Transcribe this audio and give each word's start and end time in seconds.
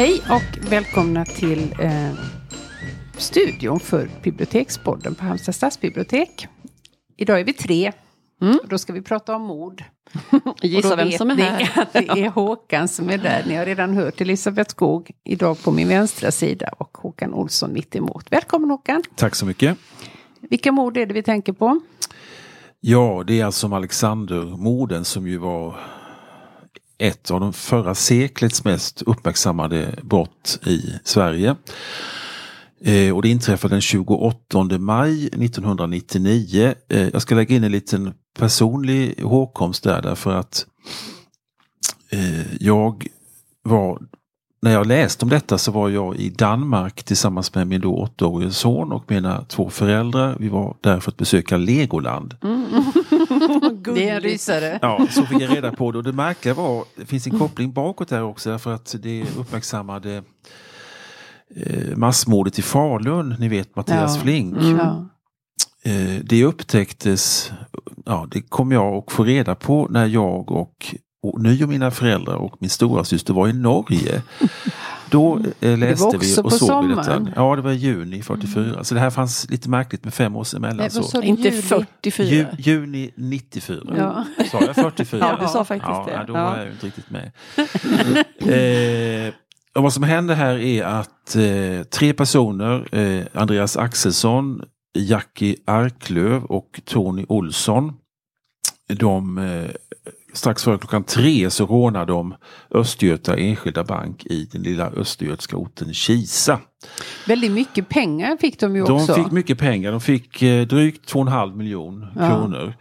Hej 0.00 0.22
och 0.30 0.70
välkomna 0.72 1.24
till 1.24 1.74
eh, 1.80 2.12
studion 3.16 3.80
för 3.80 4.10
Bibliotekspodden 4.22 5.14
på 5.14 5.24
Halmstad 5.24 5.54
stadsbibliotek. 5.54 6.48
Idag 7.16 7.40
är 7.40 7.44
vi 7.44 7.52
tre. 7.52 7.92
Mm. 8.42 8.58
Och 8.62 8.68
då 8.68 8.78
ska 8.78 8.92
vi 8.92 9.02
prata 9.02 9.36
om 9.36 9.42
mord. 9.42 9.84
Gissa 10.62 10.96
vem 10.96 11.12
som 11.12 11.30
är 11.30 11.34
här. 11.34 11.82
Att 11.82 11.92
det 11.92 12.08
är 12.08 12.28
Håkan 12.28 12.88
som 12.88 13.10
är 13.10 13.18
där. 13.18 13.44
Ni 13.48 13.56
har 13.56 13.64
redan 13.64 13.94
hört 13.94 14.20
Elisabeth 14.20 14.70
Skog 14.70 15.10
idag 15.24 15.62
på 15.62 15.70
min 15.70 15.88
vänstra 15.88 16.30
sida 16.30 16.68
och 16.78 16.98
Håkan 16.98 17.34
Olsson 17.34 17.72
mitt 17.72 17.96
emot. 17.96 18.26
Välkommen 18.30 18.70
Håkan! 18.70 19.02
Tack 19.14 19.34
så 19.34 19.46
mycket! 19.46 19.78
Vilka 20.40 20.72
mord 20.72 20.96
är 20.96 21.06
det 21.06 21.14
vi 21.14 21.22
tänker 21.22 21.52
på? 21.52 21.80
Ja, 22.80 23.24
det 23.26 23.40
är 23.40 23.44
alltså 23.44 23.74
Alexandermorden 23.74 25.04
som 25.04 25.28
ju 25.28 25.38
var 25.38 25.80
ett 27.00 27.30
av 27.30 27.40
de 27.40 27.52
förra 27.52 27.94
seklets 27.94 28.64
mest 28.64 29.02
uppmärksammade 29.02 29.94
brott 30.02 30.60
i 30.66 30.94
Sverige. 31.04 31.56
Eh, 32.84 33.16
och 33.16 33.22
det 33.22 33.28
inträffade 33.28 33.74
den 33.74 33.80
28 33.80 34.78
maj 34.78 35.26
1999. 35.26 36.74
Eh, 36.88 37.08
jag 37.08 37.22
ska 37.22 37.34
lägga 37.34 37.56
in 37.56 37.64
en 37.64 37.72
liten 37.72 38.14
personlig 38.38 39.20
hågkomst 39.22 39.84
där 39.84 40.02
därför 40.02 40.34
att 40.34 40.66
eh, 42.10 42.54
jag 42.60 43.06
var 43.62 43.98
när 44.62 44.72
jag 44.72 44.86
läste 44.86 45.24
om 45.24 45.28
detta 45.28 45.58
så 45.58 45.72
var 45.72 45.88
jag 45.88 46.16
i 46.16 46.30
Danmark 46.30 47.02
tillsammans 47.02 47.54
med 47.54 47.66
min 47.66 47.80
då 47.80 47.94
åttaårige 47.94 48.50
son 48.50 48.92
och 48.92 49.04
mina 49.08 49.44
två 49.44 49.70
föräldrar. 49.70 50.36
Vi 50.38 50.48
var 50.48 50.76
där 50.80 51.00
för 51.00 51.10
att 51.10 51.16
besöka 51.16 51.56
Legoland. 51.56 52.36
Mm. 52.42 52.66
det 53.94 54.08
är 54.08 54.14
en 54.14 54.20
rysare. 54.20 54.78
Ja, 54.82 55.06
så 55.10 55.22
fick 55.22 55.40
jag 55.40 55.56
reda 55.56 55.72
på 55.72 55.92
det. 55.92 55.98
Och 55.98 56.04
det 56.04 56.12
märkliga 56.12 56.54
var, 56.54 56.84
det 56.96 57.06
finns 57.06 57.26
en 57.26 57.38
koppling 57.38 57.72
bakåt 57.72 58.08
där 58.08 58.22
också 58.22 58.58
för 58.58 58.74
att 58.74 58.94
det 59.02 59.24
uppmärksammade 59.38 60.22
eh, 61.56 61.96
massmordet 61.96 62.58
i 62.58 62.62
Falun, 62.62 63.36
ni 63.38 63.48
vet 63.48 63.76
Mattias 63.76 64.16
ja. 64.16 64.22
Flink. 64.22 64.56
Mm. 64.56 64.76
Ja. 64.76 65.08
Eh, 65.82 66.20
det 66.24 66.44
upptäcktes, 66.44 67.52
ja 68.06 68.26
det 68.30 68.40
kom 68.40 68.72
jag 68.72 68.94
att 68.94 69.12
få 69.12 69.24
reda 69.24 69.54
på 69.54 69.86
när 69.90 70.06
jag 70.06 70.50
och 70.50 70.94
och 71.22 71.42
ni 71.42 71.64
och 71.64 71.68
mina 71.68 71.90
föräldrar 71.90 72.34
och 72.34 72.56
min 72.58 72.70
stora 72.70 73.04
syster 73.04 73.34
var 73.34 73.48
i 73.48 73.52
Norge. 73.52 74.22
Då 75.10 75.40
eh, 75.60 75.78
läste 75.78 76.18
vi 76.20 76.38
och 76.42 76.52
såg 76.52 76.52
sommaren. 76.52 77.24
detta. 77.24 77.32
Ja, 77.36 77.56
det 77.56 77.62
var 77.62 77.70
i 77.70 77.74
juni 77.74 78.22
44. 78.22 78.64
Mm. 78.64 78.84
Så 78.84 78.94
det 78.94 79.00
här 79.00 79.10
fanns 79.10 79.50
lite 79.50 79.68
märkligt 79.68 80.04
med 80.04 80.14
fem 80.14 80.36
år 80.36 80.56
emellan. 80.56 80.76
Nej, 80.76 80.90
så. 80.90 81.22
Inte 81.22 81.50
44? 81.52 82.26
Ju, 82.26 82.46
juni 82.58 83.10
94. 83.16 83.94
Ja. 83.96 84.24
Sa 84.50 84.60
jag 84.60 84.76
44? 84.76 85.20
ja, 85.38 85.46
du 85.46 85.48
sa 85.52 85.64
faktiskt 85.64 85.90
ja, 85.90 86.06
det. 86.06 86.24
Då 86.26 86.32
var 86.32 86.56
jag 86.56 86.66
ju 86.66 86.72
inte 86.72 86.86
riktigt 86.86 87.10
med. 87.10 87.32
eh, 89.28 89.34
och 89.74 89.82
vad 89.82 89.92
som 89.92 90.02
händer 90.02 90.34
här 90.34 90.58
är 90.58 90.84
att 90.84 91.36
eh, 91.36 91.82
tre 91.90 92.12
personer, 92.12 92.94
eh, 92.94 93.26
Andreas 93.34 93.76
Axelsson, 93.76 94.62
Jackie 94.98 95.56
Arklöv 95.64 96.44
och 96.44 96.80
Tony 96.84 97.24
Olsson, 97.28 97.92
de 98.86 99.38
eh, 99.38 99.70
strax 100.32 100.64
före 100.64 100.78
klockan 100.78 101.04
tre 101.04 101.50
så 101.50 101.66
rånar 101.66 102.06
de 102.06 102.34
Östgöta 102.70 103.36
Enskilda 103.36 103.84
Bank 103.84 104.26
i 104.26 104.48
den 104.52 104.62
lilla 104.62 104.90
östergötska 104.90 105.56
orten 105.56 105.94
Kisa. 105.94 106.60
Väldigt 107.26 107.52
mycket 107.52 107.88
pengar 107.88 108.36
fick 108.36 108.60
de 108.60 108.76
ju 108.76 108.82
också. 108.82 109.14
De 109.14 109.24
fick 109.24 109.32
mycket 109.32 109.58
pengar. 109.58 109.90
De 109.92 110.00
fick 110.00 110.42
eh, 110.42 110.66
drygt 110.66 111.12
2,5 111.12 111.56
miljon 111.56 112.06
ja. 112.16 112.28
kronor. 112.28 112.74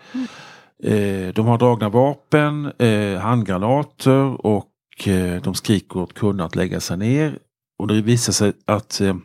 Eh, 0.83 1.33
de 1.33 1.45
har 1.45 1.57
dragna 1.57 1.89
vapen, 1.89 2.71
eh, 2.79 3.19
handgranater 3.19 4.45
och 4.45 5.07
eh, 5.07 5.41
de 5.41 5.55
skriker 5.55 5.97
åt 5.99 6.13
kunderna 6.13 6.45
att 6.45 6.55
lägga 6.55 6.79
sig 6.79 6.97
ner. 6.97 7.37
Och 7.79 7.87
det 7.87 8.01
visar 8.01 8.33
sig 8.33 8.53
att, 8.65 9.01
eh, 9.01 9.15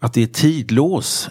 att 0.00 0.12
det 0.12 0.22
är 0.22 0.26
tidlås 0.26 1.30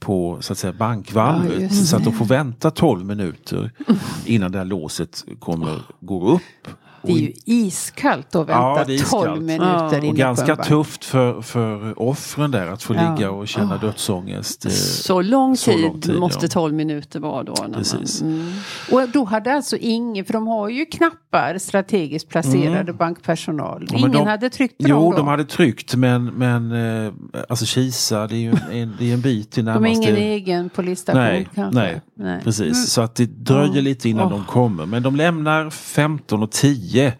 på 0.00 0.38
så 0.40 0.52
att 0.52 0.58
säga, 0.58 0.72
bankvalvet. 0.72 1.60
Ja, 1.60 1.68
så 1.68 1.96
att 1.96 2.04
de 2.04 2.12
får 2.12 2.24
vänta 2.24 2.70
12 2.70 3.06
minuter 3.06 3.70
innan 4.26 4.52
det 4.52 4.58
här 4.58 4.64
låset 4.64 5.24
kommer, 5.38 5.82
går 6.00 6.30
upp. 6.30 6.68
Det 7.02 7.12
är 7.12 7.16
ju 7.16 7.32
iskallt 7.44 8.34
att 8.34 8.48
vänta 8.48 8.92
ja, 8.92 9.04
12 9.10 9.42
minuter 9.42 10.00
ja. 10.02 10.08
Och 10.08 10.16
ganska 10.16 10.56
tufft 10.56 11.04
för, 11.04 11.42
för 11.42 12.02
offren 12.02 12.50
där 12.50 12.66
att 12.66 12.82
få 12.82 12.94
ja. 12.94 13.14
ligga 13.14 13.30
och 13.30 13.48
känna 13.48 13.74
oh. 13.74 13.80
dödsångest. 13.80 14.66
Eh, 14.66 14.70
så 14.70 15.22
lång 15.22 15.56
tid, 15.56 15.60
så 15.60 15.78
lång 15.78 16.00
tid 16.00 16.18
måste 16.18 16.48
12 16.48 16.74
minuter 16.74 17.20
vara 17.20 17.42
då. 17.42 17.54
Precis. 17.54 18.22
Man, 18.22 18.32
mm. 18.32 18.52
Och 18.92 19.08
då 19.08 19.24
hade 19.24 19.54
alltså 19.54 19.76
ingen, 19.76 20.24
för 20.24 20.32
de 20.32 20.46
har 20.46 20.68
ju 20.68 20.86
knappar 20.86 21.58
strategiskt 21.58 22.28
placerade 22.28 22.80
mm. 22.80 22.96
bankpersonal. 22.96 23.88
ingen 23.92 24.12
de, 24.12 24.26
hade 24.26 24.50
tryckt 24.50 24.78
på 24.78 24.88
jo, 24.88 24.96
dem 24.96 25.04
Jo, 25.04 25.16
de 25.16 25.28
hade 25.28 25.44
tryckt 25.44 25.94
men, 25.94 26.24
men 26.24 26.72
eh, 26.72 27.12
alltså 27.48 27.66
Kisa 27.66 28.26
det 28.26 28.34
är 28.34 28.38
ju 28.38 28.54
en, 28.72 28.96
det 28.98 29.10
är 29.10 29.14
en 29.14 29.20
bit 29.20 29.50
till 29.50 29.64
närmaste. 29.64 29.88
De 29.88 29.94
har 29.94 30.02
ingen 30.02 30.16
egen 30.16 30.70
polisstation 30.70 31.22
nej, 31.22 31.48
kanske? 31.54 31.80
Nej, 31.80 32.00
nej. 32.14 32.40
precis. 32.44 32.60
Mm. 32.60 32.74
Så 32.74 33.00
att 33.00 33.14
det 33.14 33.26
dröjer 33.26 33.82
lite 33.82 34.08
innan 34.08 34.26
oh. 34.26 34.30
de 34.30 34.44
kommer. 34.44 34.86
Men 34.86 35.02
de 35.02 35.16
lämnar 35.16 35.70
15 35.70 36.42
och 36.42 36.50
10 36.50 36.89
2010 36.90 37.12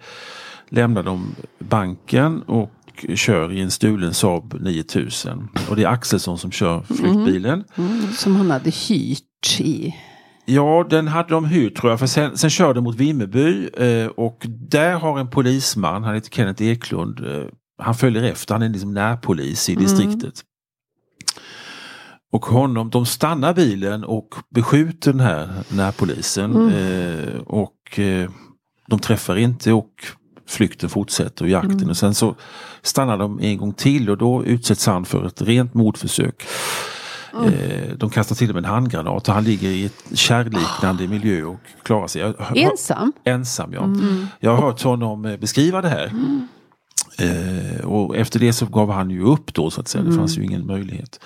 lämnar 0.71 1.03
de 1.03 1.35
banken 1.59 2.43
och 2.43 2.71
kör 3.15 3.53
i 3.53 3.61
en 3.61 3.71
stulen 3.71 4.15
Saab 4.15 4.55
9000. 4.61 5.49
Och 5.71 5.77
det 5.77 5.83
är 5.83 5.89
Axelsson 5.89 6.39
som 6.39 6.51
kör 6.51 6.83
flyktbilen. 6.83 7.65
Mm. 7.75 7.91
Mm. 7.91 8.13
Som 8.13 8.37
han 8.37 8.51
hade 8.51 8.71
hyrt 8.71 9.61
i. 9.61 9.95
Ja, 10.45 10.87
den 10.91 11.09
hade 11.09 11.29
de 11.29 11.45
hyrt 11.45 11.77
tror 11.77 11.93
jag. 11.93 11.99
För 11.99 12.07
sen, 12.07 12.39
sen 12.39 12.51
kör 12.51 12.75
de 12.75 12.85
mot 12.85 12.97
Vimmerby 12.97 13.69
eh, 13.69 14.07
och 14.07 14.47
där 14.49 14.93
har 14.93 15.19
en 15.19 15.31
polisman, 15.31 16.05
han 16.05 16.15
heter 16.15 16.31
Kenneth 16.31 16.63
Eklund, 16.63 17.27
eh, 17.27 17.45
han 17.83 17.95
följer 17.95 18.23
efter, 18.23 18.55
han 18.55 18.63
är 18.63 18.69
liksom 18.69 18.95
närpolis 18.95 19.69
i 19.69 19.73
mm. 19.73 19.85
distriktet. 19.85 20.45
Och 22.33 22.45
honom, 22.47 22.91
de 22.91 23.07
stannar 23.07 23.55
bilen 23.55 24.05
och 24.05 24.35
beskjuter 24.55 25.13
den 25.13 25.21
här 25.21 25.49
närpolisen. 25.69 26.57
Mm. 26.57 26.69
Eh, 26.69 27.41
och 27.41 27.99
eh, 27.99 28.31
de 28.91 28.99
träffar 28.99 29.37
inte 29.37 29.73
och 29.73 30.07
flykten 30.49 30.91
fortsätter 30.91 31.45
och 31.45 31.51
jakten. 31.51 31.73
Mm. 31.73 31.91
Och 31.91 31.97
sen 31.97 32.15
så 32.15 32.35
stannar 32.83 33.19
de 33.19 33.41
en 33.41 33.59
gång 33.59 33.73
till 33.73 34.11
och 34.11 34.19
då 34.19 34.45
utsätts 34.45 34.87
han 34.87 35.05
för 35.05 35.27
ett 35.27 35.43
rent 35.43 35.75
mordförsök. 35.75 36.47
Mm. 37.35 37.99
De 37.99 38.11
kastar 38.11 38.37
till 38.37 38.55
med 38.55 38.65
en 38.65 38.71
handgranat 38.71 39.29
och 39.29 39.35
han 39.35 39.45
ligger 39.45 39.69
i 39.69 39.85
ett 39.85 40.05
kärrliknande 40.19 41.09
miljö 41.09 41.45
och 41.45 41.61
klarar 41.83 42.07
sig. 42.07 42.35
Ensam? 42.55 43.13
Ensam 43.25 43.73
ja. 43.73 43.85
Mm. 43.85 44.27
Jag 44.41 44.57
har 44.57 44.63
hört 44.63 44.83
honom 44.83 45.25
eh, 45.25 45.37
beskriva 45.37 45.83
det 45.83 45.89
här. 45.89 46.07
Mm. 46.07 46.49
Eh, 47.19 47.85
och 47.85 48.17
efter 48.17 48.41
det 48.41 48.53
så 48.53 48.67
gav 48.67 48.91
han 48.91 49.11
ju 49.11 49.23
upp 49.23 49.55
då 49.55 49.71
så 49.71 49.81
att 49.81 49.89
säga. 49.89 50.05
Det 50.05 50.13
fanns 50.13 50.39
ju 50.39 50.45
ingen 50.45 50.67
möjlighet. 50.67 51.21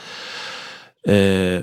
Eh, 1.08 1.62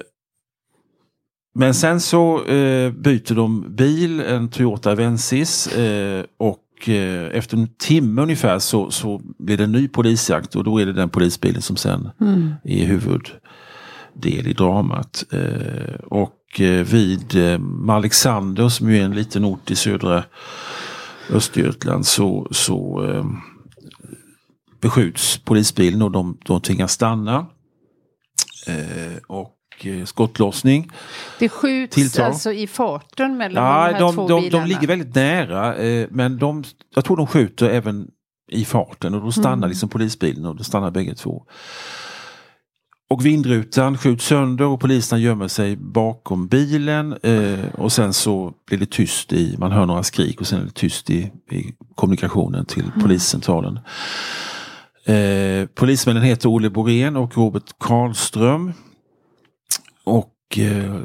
men 1.54 1.74
sen 1.74 2.00
så 2.00 2.44
eh, 2.46 2.92
byter 2.92 3.36
de 3.36 3.76
bil, 3.76 4.20
en 4.20 4.50
Toyota 4.50 4.92
Avensis 4.92 5.68
eh, 5.68 6.26
och 6.38 6.90
eh, 6.90 7.38
efter 7.38 7.58
en 7.58 7.68
timme 7.68 8.22
ungefär 8.22 8.60
så, 8.60 8.92
så 8.92 9.22
blir 9.40 9.58
det 9.58 9.64
en 9.64 9.72
ny 9.72 9.88
polisjakt 9.88 10.56
och 10.56 10.64
då 10.64 10.82
är 10.82 10.86
det 10.86 10.94
den 10.94 11.10
polisbilen 11.10 11.62
som 11.62 11.76
sen 11.76 12.10
mm. 12.22 12.54
är 12.64 12.86
huvuddel 12.86 14.48
i 14.48 14.54
dramat. 14.54 15.24
Eh, 15.32 15.96
och 16.06 16.62
eh, 16.62 16.86
vid 16.86 17.36
eh, 17.36 17.60
Malexander 17.60 18.70
som 18.70 18.90
är 18.90 19.02
en 19.02 19.16
liten 19.16 19.46
ort 19.46 19.72
i 19.72 19.76
södra 19.76 20.24
Östergötland 21.30 22.06
så, 22.06 22.48
så 22.52 23.06
eh, 23.10 23.26
beskjuts 24.82 25.38
polisbilen 25.38 26.02
och 26.02 26.12
de, 26.12 26.38
de 26.46 26.62
tvingas 26.62 26.92
stanna. 26.92 27.46
Eh, 28.68 29.18
och 29.28 29.58
Eh, 29.86 30.06
skottlossning. 30.06 30.92
Det 31.40 31.50
skjuts 31.50 31.96
tilltar. 31.96 32.26
alltså 32.26 32.54
i 32.54 32.68
farten 32.68 33.38
mellan 33.38 33.64
ja, 33.64 33.88
de 33.88 33.94
här 33.94 34.00
de, 34.00 34.16
två 34.16 34.28
de, 34.28 34.42
bilarna? 34.42 34.66
De 34.66 34.70
ligger 34.70 34.88
väldigt 34.88 35.16
nära 35.16 35.76
eh, 35.76 36.08
men 36.10 36.38
de, 36.38 36.64
jag 36.96 37.06
tror 37.06 37.18
de 37.18 37.28
skjuter 37.28 37.70
även 37.70 38.08
i 38.52 38.66
farten 38.66 39.14
och 39.14 39.22
då 39.22 39.32
stannar 39.32 39.54
mm. 39.54 39.70
liksom 39.70 39.90
polisbilen 39.90 40.46
och 40.46 40.56
då 40.56 40.64
stannar 40.64 40.92
bägge 40.92 41.16
två. 41.16 41.46
Och 43.10 43.26
vindrutan 43.26 43.98
skjuts 43.98 44.26
sönder 44.26 44.66
och 44.66 44.80
poliserna 44.80 45.20
gömmer 45.20 45.48
sig 45.48 45.76
bakom 45.76 46.48
bilen 46.48 47.18
eh, 47.24 47.66
och 47.78 47.92
sen 47.92 48.14
så 48.14 48.54
blir 48.68 48.78
det 48.80 48.92
tyst 48.92 49.34
i, 49.34 49.56
man 49.58 49.72
hör 49.72 49.86
några 49.86 50.04
skrik 50.04 50.42
och 50.42 50.48
sen 50.48 50.62
är 50.62 50.66
det 50.66 50.74
tyst 50.74 51.10
i, 51.10 51.32
i 51.52 51.74
kommunikationen 51.96 52.66
till 52.66 52.84
mm. 52.84 53.02
poliscentralen. 53.02 53.80
Eh, 55.06 55.66
polismännen 55.76 56.24
heter 56.24 56.50
Olle 56.50 56.70
Borén 56.70 57.16
och 57.16 57.38
Robert 57.38 57.76
Karlström. 57.78 58.74
Och 60.04 60.58
eh, 60.58 61.02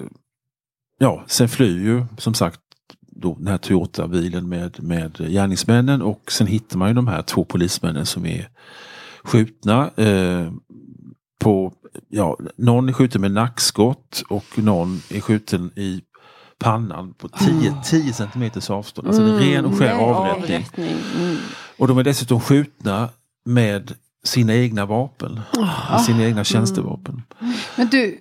ja, 0.98 1.25
sen 1.26 1.48
flyr 1.48 1.84
ju 1.84 2.04
som 2.19 2.34
sagt 2.34 2.60
då 3.00 3.34
den 3.34 3.46
här 3.46 3.58
Toyota-bilen 3.58 4.48
med, 4.48 4.82
med 4.82 5.16
gärningsmännen 5.19 6.02
och 6.02 6.32
sen 6.32 6.46
hittar 6.46 6.78
man 6.78 6.88
ju 6.88 6.94
de 6.94 7.08
här 7.08 7.22
två 7.22 7.44
polismännen 7.44 8.06
som 8.06 8.26
är 8.26 8.48
skjutna. 9.25 9.90
Eh, 9.96 10.52
på, 11.38 11.72
ja, 12.08 12.38
någon 12.56 12.88
är 12.88 12.93
skjuten 12.93 13.20
med 13.20 13.31
nackskott 13.31 14.22
och 14.28 14.44
någon 14.58 15.02
är 15.10 15.20
skjuten 15.20 15.70
i 15.76 16.02
pannan 16.58 17.14
på 17.14 17.28
10, 17.28 17.70
oh. 17.70 17.82
10 17.82 18.12
centimeters 18.12 18.70
avstånd. 18.70 19.08
Alltså 19.08 19.22
mm, 19.22 19.34
en 19.34 19.40
ren 19.40 19.64
och 19.64 19.78
skär 19.78 19.93
avrättning. 19.93 20.56
avrättning. 20.56 20.96
Mm. 21.19 21.37
Och 21.78 21.88
de 21.88 21.98
är 21.98 22.04
dessutom 22.04 22.40
skjutna 22.40 23.08
med 23.44 23.93
sina 24.25 24.54
egna 24.54 24.87
vapen, 24.87 25.40
oh. 25.56 26.04
sina 26.04 26.25
egna 26.25 26.44
tjänstevapen. 26.44 27.22
Mm. 27.40 27.54
Men 27.76 27.88
du, 27.88 28.19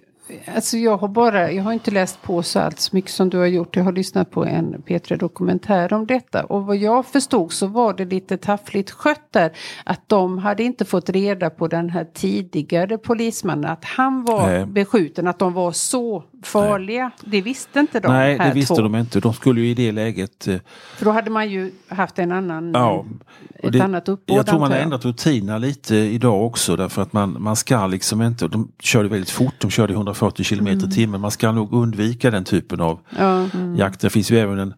Alltså 0.56 0.78
jag 0.78 0.98
har 0.98 1.08
bara, 1.08 1.52
jag 1.52 1.64
har 1.64 1.74
inte 1.74 1.92
läst 1.92 2.22
på 2.22 2.44
så 2.44 2.60
alls 2.60 2.92
mycket 2.92 3.12
som 3.12 3.30
du 3.30 3.38
har 3.38 3.46
gjort. 3.46 3.76
Jag 3.76 3.84
har 3.84 3.92
lyssnat 3.92 4.32
på 4.32 4.46
en 4.46 4.76
P3 4.76 5.18
Dokumentär 5.18 5.94
om 5.94 6.06
detta. 6.06 6.44
Och 6.44 6.66
vad 6.66 6.78
jag 6.78 7.06
förstod 7.06 7.52
så 7.52 7.68
var 7.68 7.94
det 7.94 8.06
lite 8.06 8.38
taffligt 8.38 8.92
skött 8.92 9.28
där. 9.32 9.52
Att 9.84 10.10
de 10.10 10.38
hade 10.38 10.64
inte 10.64 10.86
fått 10.86 11.10
reda 11.10 11.50
på 11.50 11.68
den 11.68 11.90
här 11.90 12.08
tidigare 12.14 12.98
polismannen. 12.98 13.72
Att 13.72 13.86
han 13.86 14.26
var 14.26 14.48
Nej. 14.48 14.66
beskjuten, 14.66 15.28
att 15.28 15.40
de 15.40 15.54
var 15.54 15.72
så 15.72 16.24
farliga. 16.46 17.04
Nej. 17.04 17.32
Det 17.32 17.42
visste 17.42 17.80
inte 17.80 18.00
de. 18.00 18.12
Nej, 18.12 18.38
det 18.38 18.52
visste 18.54 18.76
två. 18.76 18.82
de 18.82 18.96
inte. 18.96 19.20
De 19.20 19.34
skulle 19.34 19.62
ju 19.62 19.68
i 19.68 19.74
det 19.74 19.92
läget... 19.92 20.48
Eh, 20.48 20.58
För 20.98 21.06
då 21.06 21.12
hade 21.12 21.30
man 21.30 21.50
ju 21.50 21.72
haft 21.88 22.20
en 22.20 22.32
annan... 22.32 22.72
Ja, 22.74 23.06
ett 23.64 23.72
det, 23.74 23.80
annat 23.82 24.10
uppbåd. 24.10 24.38
Jag 24.38 24.46
tror 24.46 24.60
man 24.60 24.72
har 24.72 24.78
ändrat 24.78 25.06
rutinerna 25.06 25.58
lite 25.58 25.96
idag 25.96 26.46
också. 26.46 26.76
Därför 26.76 27.02
att 27.02 27.14
man, 27.14 27.38
man 27.40 27.56
ska 27.56 27.88
liksom 27.88 28.22
inte... 28.22 28.48
De 28.48 28.72
körde 28.80 29.10
väldigt 29.10 29.30
fort. 29.30 29.54
De 29.58 29.72
körde 29.72 29.94
140 29.94 30.44
kilometer 30.44 30.78
mm. 30.78 30.90
i 30.90 30.94
timmen. 30.94 31.22
Man 31.22 31.32
ska 31.32 31.52
nog 31.52 31.74
undvika 31.74 32.32
den 32.32 32.44
typen 32.44 32.82
av 32.82 33.00
ja. 33.18 33.50
mm. 33.54 33.76
jakt. 33.76 34.00
Det 34.00 34.10
finns 34.10 34.32
ju 34.32 34.38
även 34.38 34.60
en, 34.60 34.74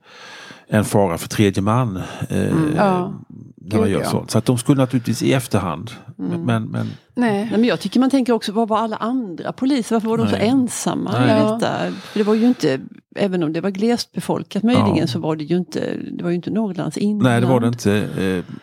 en 0.67 0.85
fara 0.85 1.17
för 1.17 1.27
tredje 1.27 1.61
man. 1.63 1.97
Eh, 2.29 2.41
mm. 2.41 2.73
ja. 2.75 3.13
När 3.55 3.79
man 3.79 3.89
gör 3.89 3.99
ja. 3.99 4.09
sånt. 4.09 4.31
Så 4.31 4.37
att 4.37 4.45
de 4.45 4.57
skulle 4.57 4.81
naturligtvis 4.81 5.23
i 5.23 5.33
efterhand. 5.33 5.91
Mm. 6.19 6.41
Men, 6.41 6.63
men, 6.63 6.87
Nej. 7.15 7.47
Men 7.51 7.63
jag 7.63 7.79
tycker 7.79 7.99
man 7.99 8.09
tänker 8.09 8.33
också, 8.33 8.51
vad 8.51 8.67
var 8.67 8.77
alla 8.77 8.95
andra 8.95 9.53
poliser? 9.53 9.95
Varför 9.95 10.07
var 10.07 10.17
de 10.17 10.23
Nej. 10.23 10.31
så 10.31 10.37
ensamma 10.37 11.19
detta? 11.19 11.91
För 11.91 12.19
det 12.19 12.23
var 12.23 12.33
ju 12.33 12.47
inte, 12.47 12.79
även 13.15 13.43
om 13.43 13.53
det 13.53 13.61
var 13.61 13.69
glest 13.69 14.11
befolkat 14.11 14.63
möjligen, 14.63 14.97
ja. 14.97 15.07
så 15.07 15.19
var 15.19 15.35
det 15.35 15.43
ju 15.43 15.57
inte, 15.57 15.93
det 16.11 16.23
var 16.23 16.29
ju 16.29 16.35
inte 16.35 16.51
Norrlands 16.51 16.97
inland. 16.97 17.23
Nej 17.23 17.41
det 17.41 17.47
var 17.47 17.59
det 17.59 17.67
inte. 17.67 17.93
Eh, 17.93 18.55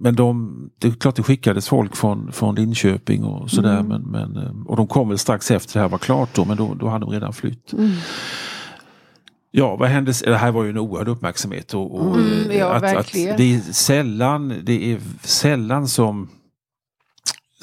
men 0.00 0.14
de, 0.14 0.56
det 0.78 0.88
är 0.88 0.92
klart 0.92 1.16
det 1.16 1.22
skickades 1.22 1.68
folk 1.68 1.96
från, 1.96 2.32
från 2.32 2.54
Linköping 2.54 3.24
och 3.24 3.50
sådär. 3.50 3.80
Mm. 3.80 3.86
Men, 3.86 4.02
men, 4.02 4.36
eh, 4.36 4.66
och 4.66 4.76
de 4.76 4.86
kom 4.86 5.08
väl 5.08 5.18
strax 5.18 5.50
efter 5.50 5.74
det 5.74 5.80
här 5.80 5.88
var 5.88 5.98
klart 5.98 6.34
då, 6.34 6.44
men 6.44 6.56
då, 6.56 6.74
då 6.74 6.88
hade 6.88 7.04
de 7.04 7.12
redan 7.12 7.32
flytt. 7.32 7.72
Mm. 7.72 7.90
Ja, 9.50 9.76
vad 9.76 9.88
hände? 9.88 10.12
Det 10.24 10.36
här 10.36 10.52
var 10.52 10.64
ju 10.64 10.70
en 10.70 10.78
oerhörd 10.78 11.08
uppmärksamhet. 11.08 11.74
Och, 11.74 11.94
och 12.00 12.16
mm, 12.16 12.58
ja, 12.58 12.72
att, 12.72 12.96
att, 12.96 13.12
det, 13.12 13.54
är 13.54 13.60
sällan, 13.72 14.54
det 14.62 14.92
är 14.92 15.00
sällan 15.22 15.88
som 15.88 16.28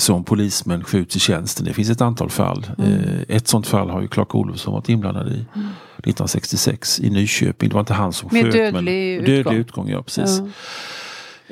som 0.01 0.23
polismän 0.23 0.83
skjuts 0.83 1.15
i 1.15 1.19
tjänsten. 1.19 1.65
Det 1.65 1.73
finns 1.73 1.89
ett 1.89 2.01
antal 2.01 2.29
fall. 2.29 2.65
Mm. 2.77 2.91
Eh, 2.91 3.35
ett 3.35 3.47
sånt 3.47 3.67
fall 3.67 3.89
har 3.89 4.01
ju 4.01 4.07
Clark 4.07 4.35
Olofsson 4.35 4.73
varit 4.73 4.89
inblandad 4.89 5.27
i. 5.27 5.45
Mm. 5.55 5.67
1966 5.97 6.99
i 6.99 7.09
Nyköping. 7.09 7.69
Det 7.69 7.73
var 7.73 7.79
inte 7.79 7.93
han 7.93 8.13
som 8.13 8.29
Med 8.31 8.43
sköt. 8.43 8.53
Dödlig 8.53 8.73
men 8.73 8.87
utgång. 8.87 9.35
dödlig 9.35 9.59
utgång. 9.59 9.89
Ja, 9.89 10.03
precis. 10.03 10.39
Ja. 10.39 10.45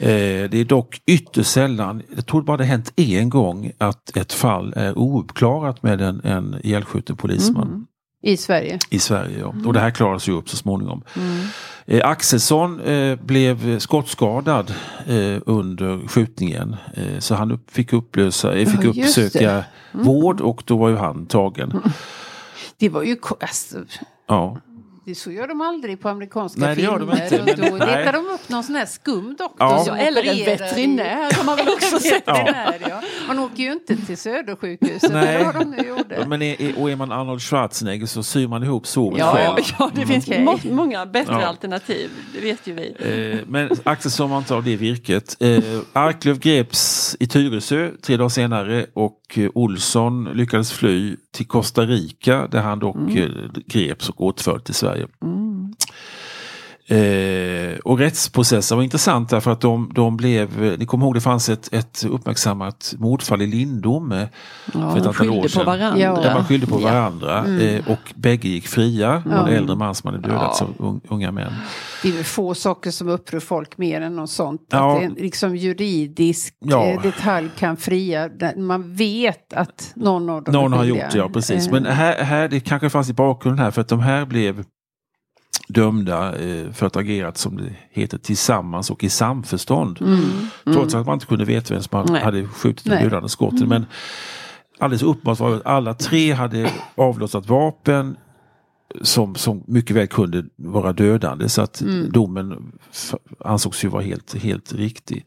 Eh, 0.07 0.49
det 0.49 0.57
är 0.57 0.65
dock 0.65 1.01
ytterst 1.05 1.51
sällan, 1.51 2.01
jag 2.15 2.25
tror 2.25 2.41
bara 2.41 2.57
det 2.57 2.63
hänt 2.63 2.93
en 2.95 3.29
gång, 3.29 3.71
att 3.77 4.17
ett 4.17 4.33
fall 4.33 4.73
är 4.75 4.97
ouppklarat 4.97 5.83
med 5.83 6.01
en, 6.01 6.21
en 6.23 6.55
ihjälskjuten 6.63 7.15
polisman. 7.15 7.67
Mm. 7.67 7.85
I 8.21 8.37
Sverige? 8.37 8.79
I 8.89 8.99
Sverige, 8.99 9.39
ja. 9.39 9.51
Mm. 9.51 9.67
Och 9.67 9.73
det 9.73 9.79
här 9.79 9.91
klaras 9.91 10.27
ju 10.27 10.33
upp 10.33 10.49
så 10.49 10.57
småningom. 10.57 11.03
Mm. 11.15 11.47
Eh, 11.85 12.09
Axelsson 12.09 12.79
eh, 12.79 13.15
blev 13.15 13.79
skottskadad 13.79 14.73
eh, 15.07 15.41
under 15.45 16.07
skjutningen. 16.07 16.75
Eh, 16.93 17.19
så 17.19 17.35
han 17.35 17.51
upp, 17.51 17.71
fick, 17.71 17.93
upplösa, 17.93 18.55
eh, 18.55 18.67
fick 18.67 18.83
ja, 18.83 18.89
uppsöka 18.89 19.51
mm. 19.51 20.05
vård 20.05 20.41
och 20.41 20.63
då 20.65 20.77
var 20.77 20.89
ju 20.89 20.95
han 20.95 21.25
tagen. 21.25 21.81
Det 22.77 22.89
var 22.89 23.03
ju... 23.03 23.17
Alltså, 23.39 23.77
ja. 24.27 24.57
Det 25.09 25.15
så 25.15 25.31
gör 25.31 25.47
de 25.47 25.61
aldrig 25.61 25.99
på 25.99 26.09
amerikanska 26.09 26.61
nej, 26.61 26.75
filmer. 26.75 26.99
De 26.99 27.11
inte, 27.11 27.55
då 27.55 27.77
letar 27.77 28.13
de 28.13 28.25
upp 28.25 28.49
någon 28.49 28.63
sån 28.63 28.75
här 28.75 28.85
skum 28.85 29.35
doktor 29.35 29.55
ja. 29.59 29.83
som 29.85 29.95
Eller 29.95 30.23
en 30.23 30.45
veterinär 30.45 31.37
har 31.37 31.43
man 31.43 31.55
väl 31.55 31.67
också 31.67 31.99
sett. 32.09 32.23
ja. 32.25 32.73
ja. 32.89 33.01
Man 33.27 33.39
åker 33.39 33.63
ju 33.63 33.71
inte 33.71 33.95
till 33.95 34.17
Södersjukhuset. 34.17 35.11
Nej. 35.11 35.43
Vad 35.43 35.55
de 35.55 35.71
nu 35.71 35.87
gjorde. 35.87 36.25
Men 36.27 36.41
är, 36.41 36.79
och 36.79 36.91
är 36.91 36.95
man 36.95 37.11
Arnold 37.11 37.41
Schwarzenegger 37.41 38.05
så 38.05 38.23
syr 38.23 38.47
man 38.47 38.63
ihop 38.63 38.87
såret 38.87 39.19
ja, 39.19 39.33
själv. 39.33 39.65
Ja, 39.79 39.91
det 39.95 40.05
finns 40.05 40.27
mm. 40.27 40.45
må 40.45 40.59
många 40.63 41.05
bättre 41.05 41.33
ja. 41.33 41.45
alternativ. 41.45 42.09
Det 42.33 42.41
vet 42.41 42.67
ju 42.67 42.73
vi. 42.73 42.95
Eh, 42.99 43.45
men 43.47 43.69
Axelsson 43.83 44.29
var 44.29 44.37
inte 44.37 44.55
av 44.55 44.63
det 44.63 44.75
virket. 44.75 45.37
Eh, 45.39 45.63
Arklöv 45.93 46.39
greps 46.39 47.15
i 47.19 47.27
Tyresö 47.27 47.91
tre 48.01 48.17
dagar 48.17 48.29
senare 48.29 48.85
och 48.93 49.21
eh, 49.35 49.49
Olsson 49.53 50.29
lyckades 50.33 50.71
fly 50.71 51.15
till 51.33 51.47
Costa 51.47 51.81
Rica 51.81 52.47
där 52.47 52.61
han 52.61 52.79
dock 52.79 52.95
mm. 52.95 53.17
Eh, 53.17 53.61
greps 53.67 54.09
och 54.09 54.21
återfördes 54.21 54.63
till 54.63 54.75
Sverige. 54.75 55.07
Mm. 55.23 55.73
Eh, 56.91 57.77
och 57.79 57.99
rättsprocessen 57.99 58.77
var 58.77 58.83
intressant 58.83 59.29
därför 59.29 59.51
att 59.51 59.61
de, 59.61 59.91
de 59.95 60.17
blev, 60.17 60.77
ni 60.79 60.85
kommer 60.85 61.05
ihåg 61.05 61.13
det 61.13 61.21
fanns 61.21 61.49
ett, 61.49 61.73
ett 61.73 62.05
uppmärksammat 62.09 62.93
mordfall 62.97 63.41
i 63.41 63.47
Lindome 63.47 64.29
ja, 64.73 64.91
för 64.91 64.97
ett 64.97 65.05
antal 65.05 65.29
år 65.29 65.47
sedan. 65.47 65.65
På 65.65 65.71
varandra. 65.71 65.99
Ja. 65.99 66.21
Där 66.21 66.33
man 66.33 66.45
skyllde 66.45 66.67
på 66.67 66.77
varandra 66.77 67.43
ja. 67.45 67.45
mm. 67.45 67.75
eh, 67.75 67.91
och 67.91 68.13
bägge 68.15 68.49
gick 68.49 68.67
fria. 68.67 69.23
Ja. 69.29 69.47
En 69.47 69.55
äldre 69.55 69.75
man 69.75 69.95
som 69.95 70.13
hade 70.13 70.27
dödats 70.27 70.61
ja. 70.61 70.85
av 70.85 71.01
unga 71.09 71.31
män. 71.31 71.53
Det 72.03 72.19
är 72.19 72.23
få 72.23 72.55
saker 72.55 72.91
som 72.91 73.09
upprör 73.09 73.39
folk 73.39 73.77
mer 73.77 74.01
än 74.01 74.15
något 74.15 74.29
sånt. 74.29 74.61
Ja. 74.69 74.97
Att 74.97 75.03
en 75.03 75.13
liksom 75.13 75.55
juridisk 75.55 76.55
ja. 76.59 76.85
Eh, 76.85 77.01
detalj 77.01 77.49
kan 77.57 77.77
fria. 77.77 78.29
Man 78.57 78.95
vet 78.95 79.53
att 79.53 79.91
någon 79.95 80.29
av 80.29 80.43
dem 80.43 80.53
Någon 80.53 80.73
har 80.73 80.85
gjort 80.85 81.11
det, 81.11 81.17
ja 81.17 81.29
precis. 81.29 81.69
Men 81.71 81.85
här, 81.85 82.23
här, 82.23 82.47
det 82.47 82.59
kanske 82.59 82.89
fanns 82.89 83.09
i 83.09 83.13
bakgrunden 83.13 83.65
här 83.65 83.71
för 83.71 83.81
att 83.81 83.87
de 83.87 83.99
här 83.99 84.25
blev 84.25 84.63
dömda 85.67 86.35
eh, 86.35 86.71
för 86.71 86.85
att 86.85 86.95
ha 86.95 87.01
agerat 87.01 87.37
som 87.37 87.57
det 87.57 87.75
heter 87.91 88.17
tillsammans 88.17 88.91
och 88.91 89.03
i 89.03 89.09
samförstånd. 89.09 90.01
Mm. 90.01 90.13
Mm. 90.13 90.25
Trots 90.73 90.95
att 90.95 91.05
man 91.05 91.13
inte 91.13 91.25
kunde 91.25 91.45
veta 91.45 91.73
vem 91.73 91.83
som 91.83 92.05
Nej. 92.09 92.23
hade 92.23 92.47
skjutit 92.47 92.85
de 92.85 92.89
dödande 92.89 93.29
skotten. 93.29 93.57
Mm. 93.57 93.69
Men 93.69 93.85
alldeles 94.79 95.03
uppenbart 95.03 95.39
var 95.39 95.55
att 95.55 95.65
alla 95.65 95.93
tre 95.93 96.33
hade 96.33 96.71
avlossat 96.95 97.47
vapen 97.47 98.17
som, 99.01 99.35
som 99.35 99.63
mycket 99.67 99.95
väl 99.95 100.07
kunde 100.07 100.43
vara 100.55 100.93
dödande 100.93 101.49
så 101.49 101.61
att 101.61 101.81
mm. 101.81 102.11
domen 102.11 102.71
ansågs 103.39 103.83
ju 103.83 103.87
vara 103.87 104.03
helt, 104.03 104.35
helt 104.35 104.73
riktig. 104.73 105.25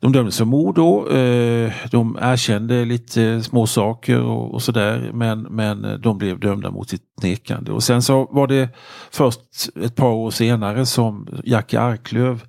De 0.00 0.12
dömdes 0.12 0.38
för 0.38 0.44
mord 0.44 0.74
då. 0.74 1.08
Eh, 1.08 1.72
de 1.90 2.18
erkände 2.20 2.84
lite 2.84 3.42
små 3.42 3.66
saker 3.66 4.20
och, 4.20 4.54
och 4.54 4.62
sådär 4.62 5.10
men, 5.14 5.40
men 5.42 6.00
de 6.00 6.18
blev 6.18 6.40
dömda 6.40 6.70
mot 6.70 6.88
sitt 6.88 7.22
nekande. 7.22 7.72
Och 7.72 7.82
sen 7.82 8.02
så 8.02 8.28
var 8.30 8.46
det 8.46 8.68
först 9.10 9.40
ett 9.82 9.96
par 9.96 10.08
år 10.08 10.30
senare 10.30 10.86
som 10.86 11.28
Jackie 11.44 11.80
Arklöv 11.80 12.44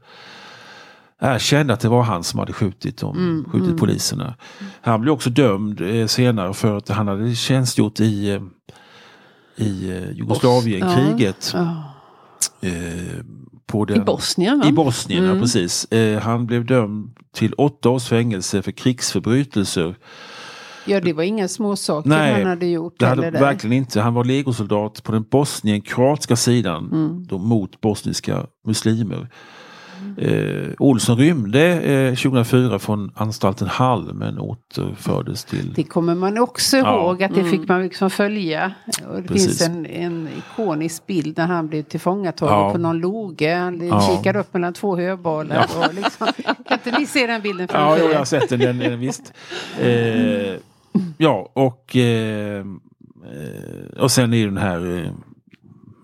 erkände 1.19 1.73
att 1.73 1.79
det 1.79 1.89
var 1.89 2.03
han 2.03 2.23
som 2.23 2.39
hade 2.39 2.53
skjutit, 2.53 2.97
dem, 2.97 3.17
mm, 3.17 3.45
skjutit 3.51 3.67
mm. 3.67 3.77
poliserna. 3.77 4.35
Han 4.81 5.01
blev 5.01 5.13
också 5.13 5.29
dömd 5.29 5.81
eh, 5.81 6.07
senare 6.07 6.53
för 6.53 6.77
att 6.77 6.89
han 6.89 7.07
hade 7.07 7.35
tjänstgjort 7.35 7.99
i, 7.99 8.29
eh, 8.29 8.41
i 9.57 10.01
Jugoslavienkriget. 10.13 11.51
Ja. 11.53 11.83
Eh, 12.61 13.23
den, 13.87 13.97
I 13.97 13.99
Bosnien 13.99 14.59
va? 14.59 14.67
I 14.67 14.71
Bosnien, 14.71 15.23
mm. 15.23 15.35
ja 15.35 15.41
precis. 15.41 15.85
Eh, 15.91 16.21
han 16.21 16.45
blev 16.45 16.65
dömd 16.65 17.15
till 17.33 17.53
åtta 17.53 17.89
års 17.89 18.07
fängelse 18.07 18.61
för 18.61 18.71
krigsförbrytelser. 18.71 19.95
Ja, 20.85 21.01
det 21.01 21.13
var 21.13 21.23
inga 21.23 21.47
småsaker 21.47 22.09
Nej, 22.09 22.33
han 22.33 22.45
hade 22.45 22.65
gjort. 22.65 22.99
Det 22.99 23.05
hade 23.05 23.31
verkligen 23.31 23.73
inte. 23.73 24.01
Han 24.01 24.13
var 24.13 24.23
legosoldat 24.23 25.03
på 25.03 25.11
den 25.11 25.23
bosnien-kroatiska 25.23 26.35
sidan 26.35 26.89
mm. 26.91 27.25
då, 27.27 27.37
mot 27.37 27.81
bosniska 27.81 28.45
muslimer. 28.65 29.29
Eh, 30.17 30.71
Olsson 30.79 31.17
rymde 31.17 31.81
eh, 31.81 32.15
2004 32.15 32.79
från 32.79 33.11
anstalten 33.15 33.67
Hall 33.67 34.13
men 34.13 34.39
återfördes 34.39 35.45
till... 35.45 35.73
Det 35.73 35.83
kommer 35.83 36.15
man 36.15 36.37
också 36.37 36.77
ja. 36.77 36.95
ihåg 36.95 37.23
att 37.23 37.33
det 37.33 37.39
mm. 37.39 37.51
fick 37.51 37.69
man 37.69 37.83
liksom 37.83 38.09
följa. 38.09 38.73
Och 39.07 39.21
det 39.21 39.27
Precis. 39.27 39.45
finns 39.45 39.69
en, 39.69 39.85
en 39.85 40.29
ikonisk 40.37 41.07
bild 41.07 41.37
när 41.37 41.47
han 41.47 41.67
blev 41.67 41.83
tillfångatagen 41.83 42.53
ja. 42.53 42.71
på 42.71 42.77
någon 42.77 42.99
loge. 42.99 43.55
Han 43.55 43.87
ja. 43.87 44.01
kikar 44.01 44.35
upp 44.35 44.53
mellan 44.53 44.73
två 44.73 44.97
höbalar. 44.97 45.67
Ja. 45.75 45.87
Och 45.87 45.93
liksom, 45.93 46.27
kan 46.43 46.77
inte 46.85 46.99
ni 46.99 47.05
se 47.05 47.27
den 47.27 47.41
bilden 47.41 47.67
framför 47.67 48.03
Ja, 48.03 48.11
jag 48.11 48.17
har 48.17 48.25
sett 48.25 48.49
den, 48.49 48.59
den, 48.59 48.77
den 48.77 48.99
visst. 48.99 49.33
Eh, 49.79 50.55
ja, 51.17 51.51
och, 51.53 51.95
eh, 51.95 52.59
eh 52.59 52.65
och 53.99 54.11
sen 54.11 54.33
är 54.33 54.45
den 54.45 54.57
här 54.57 54.97
eh, 54.97 55.11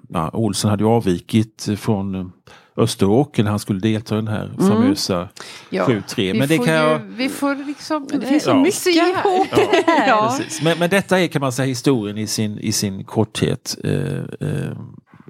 ja, 0.10 0.30
Olsson 0.34 0.72
hade 0.72 0.84
ju 0.84 0.90
avvikit 0.90 1.68
från 1.78 2.32
Österåker 2.78 3.44
när 3.44 3.50
han 3.50 3.60
skulle 3.60 3.80
delta 3.80 4.16
i 4.16 4.18
den 4.18 4.28
här 4.28 4.46
mm. 4.46 4.68
famösa 4.68 5.30
ja. 5.70 5.86
7-3. 5.86 6.40
Men 6.40 6.48
det 6.48 6.58
kan 6.58 6.74
jag... 6.74 7.00
vi 7.00 7.30
får 7.30 7.56
liksom... 7.68 8.08
Det 8.08 8.26
finns 8.26 8.44
så 8.44 8.50
ja. 8.50 8.56
mycket 8.56 8.88
ihop 8.88 9.48
ja. 9.52 9.58
det 9.58 10.08
ja. 10.08 10.40
Men, 10.64 10.80
men 10.80 10.90
detta 10.90 11.20
är 11.20 11.28
kan 11.28 11.40
man 11.40 11.52
säga 11.52 11.66
historien 11.66 12.18
i 12.18 12.28
sin, 12.28 12.60
i 12.60 12.72
sin 12.72 13.04
korthet. 13.04 13.78
Eh, 13.84 14.48
eh, 14.50 14.78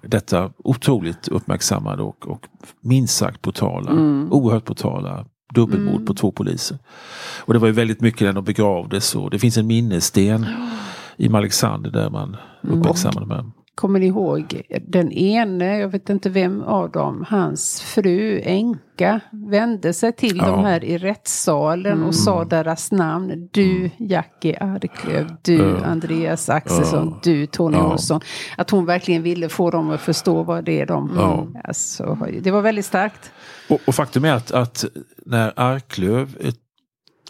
detta 0.04 0.52
otroligt 0.58 1.28
uppmärksammade 1.28 2.04
och, 2.04 2.28
och 2.28 2.46
minst 2.82 3.18
sagt 3.18 3.42
brutala, 3.42 3.92
mm. 3.92 4.32
oerhört 4.32 4.66
brutala 4.66 5.26
dubbelmord 5.54 5.96
mm. 5.96 6.06
på 6.06 6.14
två 6.14 6.32
poliser. 6.32 6.78
Och 7.40 7.54
det 7.54 7.60
var 7.60 7.68
ju 7.68 7.74
väldigt 7.74 8.02
mycket 8.02 8.22
när 8.22 8.34
de 8.34 8.44
begravdes 8.44 9.16
och 9.16 9.30
det 9.30 9.40
finns 9.40 9.58
en 9.58 9.68
minnessten 9.68 10.46
i 11.18 11.30
Malexander 11.30 11.90
där 11.90 12.10
man 12.10 12.38
mm. 12.64 12.80
uppmärksammade 12.80 13.26
mm. 13.26 13.30
de 13.30 13.36
här 13.36 13.52
kommer 13.82 14.00
ihåg 14.04 14.62
den 14.88 15.12
ene, 15.12 15.78
jag 15.80 15.90
vet 15.90 16.10
inte 16.10 16.30
vem 16.30 16.62
av 16.64 16.92
dem, 16.92 17.26
hans 17.30 17.82
fru, 17.82 18.42
änka, 18.44 19.20
vände 19.32 19.94
sig 19.94 20.14
till 20.14 20.38
Ja. 20.38 20.48
de 20.48 20.60
här 20.66 20.84
i 20.84 20.98
rättssalen 20.98 22.04
och 22.04 22.16
sa 22.16 22.46
deras 22.46 22.92
namn. 22.92 23.50
Du 23.52 23.90
Jackie 23.98 24.58
Arklöv, 24.60 25.36
du 25.42 25.56
Ja. 25.58 25.86
Andreas 25.86 26.50
Axelsson, 26.50 27.20
du 27.24 27.46
Tony 27.46 27.78
Ja. 27.78 27.92
Olsson. 27.94 28.22
Att 28.58 28.70
hon 28.70 28.86
verkligen 28.86 29.24
ville 29.24 29.50
få 29.50 29.72
dem 29.72 29.90
att 29.90 30.02
förstå 30.02 30.44
vad 30.44 30.64
det 30.66 30.82
är 30.82 30.86
de... 30.86 31.12
Ja. 31.16 31.48
Alltså, 31.64 32.18
det 32.42 32.52
var 32.52 32.62
väldigt 32.62 32.86
starkt. 32.86 33.32
Och, 33.70 33.80
och 33.88 33.96
faktum 33.96 34.26
är 34.26 34.34
att, 34.34 34.52
att 34.52 34.86
när 35.26 35.54
Arklöv 35.56 36.38
eh, 36.40 36.54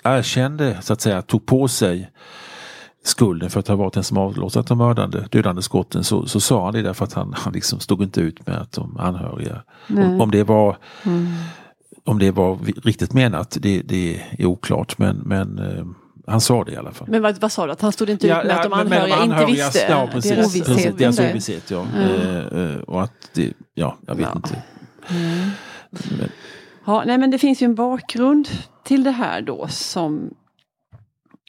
erkände, 0.04 0.78
så 0.82 0.94
att 0.94 1.02
säga, 1.02 1.22
tog 1.22 1.46
på 1.46 1.68
sig 1.68 2.10
skulden 3.04 3.50
för 3.50 3.60
att 3.60 3.68
ha 3.68 3.76
varit 3.76 3.94
den 3.94 4.04
som 4.04 4.18
avlossat 4.18 4.68
de 4.68 4.78
mördande, 4.78 5.28
dödande 5.32 5.62
skotten 5.62 6.04
så, 6.04 6.26
så 6.26 6.40
sa 6.40 6.66
han 6.66 6.74
det 6.74 6.82
därför 6.82 7.06
att 7.06 7.14
han, 7.14 7.34
han 7.38 7.54
liksom 7.54 7.80
stod 7.80 8.04
inte 8.04 8.22
ut 8.22 8.48
med 8.48 8.58
att 8.58 8.72
de 8.72 8.98
anhöriga, 8.98 9.62
om, 9.90 10.22
om 10.22 10.32
det 10.32 10.44
var 10.44 10.78
om 12.04 12.20
det 12.20 12.32
var 12.32 12.58
riktigt 12.84 13.14
menat, 13.14 13.58
det, 13.62 13.82
det 13.82 14.22
är 14.40 14.46
oklart 14.46 14.98
men, 14.98 15.18
men 15.18 15.60
eh, 15.60 15.86
han 16.28 16.42
sa 16.42 16.64
det 16.64 16.72
i 16.72 16.78
alla 16.78 16.92
fall. 16.92 17.08
Men 17.10 17.22
vad, 17.22 17.42
vad 17.42 17.52
sa 17.52 17.66
du, 17.66 17.72
att 17.72 17.82
han 17.82 17.92
stod 17.92 18.10
inte 18.10 18.28
ut 18.28 18.34
med 18.34 18.50
att 18.52 18.64
de 18.64 18.70
men- 18.70 18.90
men 18.90 19.12
anhöriga 19.12 19.42
inte 19.42 19.52
visste? 19.66 19.86
Ja, 19.90 20.10
precis. 20.12 20.32
deras 20.32 20.46
ovisshet. 20.56 20.76
precis 20.76 20.96
deras 20.98 21.20
ovisshet. 21.20 21.72
Ja. 21.72 21.86
Eh, 22.00 22.38
eh, 22.76 22.76
och 22.82 23.04
att 23.04 23.14
det, 23.34 23.54
ja, 23.74 23.98
jag 24.08 24.16
vet 24.16 24.28
Ja. 24.32 24.36
inte. 24.36 24.62
Ja, 26.86 27.04
nej 27.06 27.18
men 27.18 27.32
det 27.32 27.38
finns 27.38 27.62
ju 27.62 27.66
en 27.66 27.76
bakgrund 27.76 28.48
till 28.84 29.04
det 29.04 29.12
här 29.12 29.42
då 29.42 29.68
som 29.68 30.34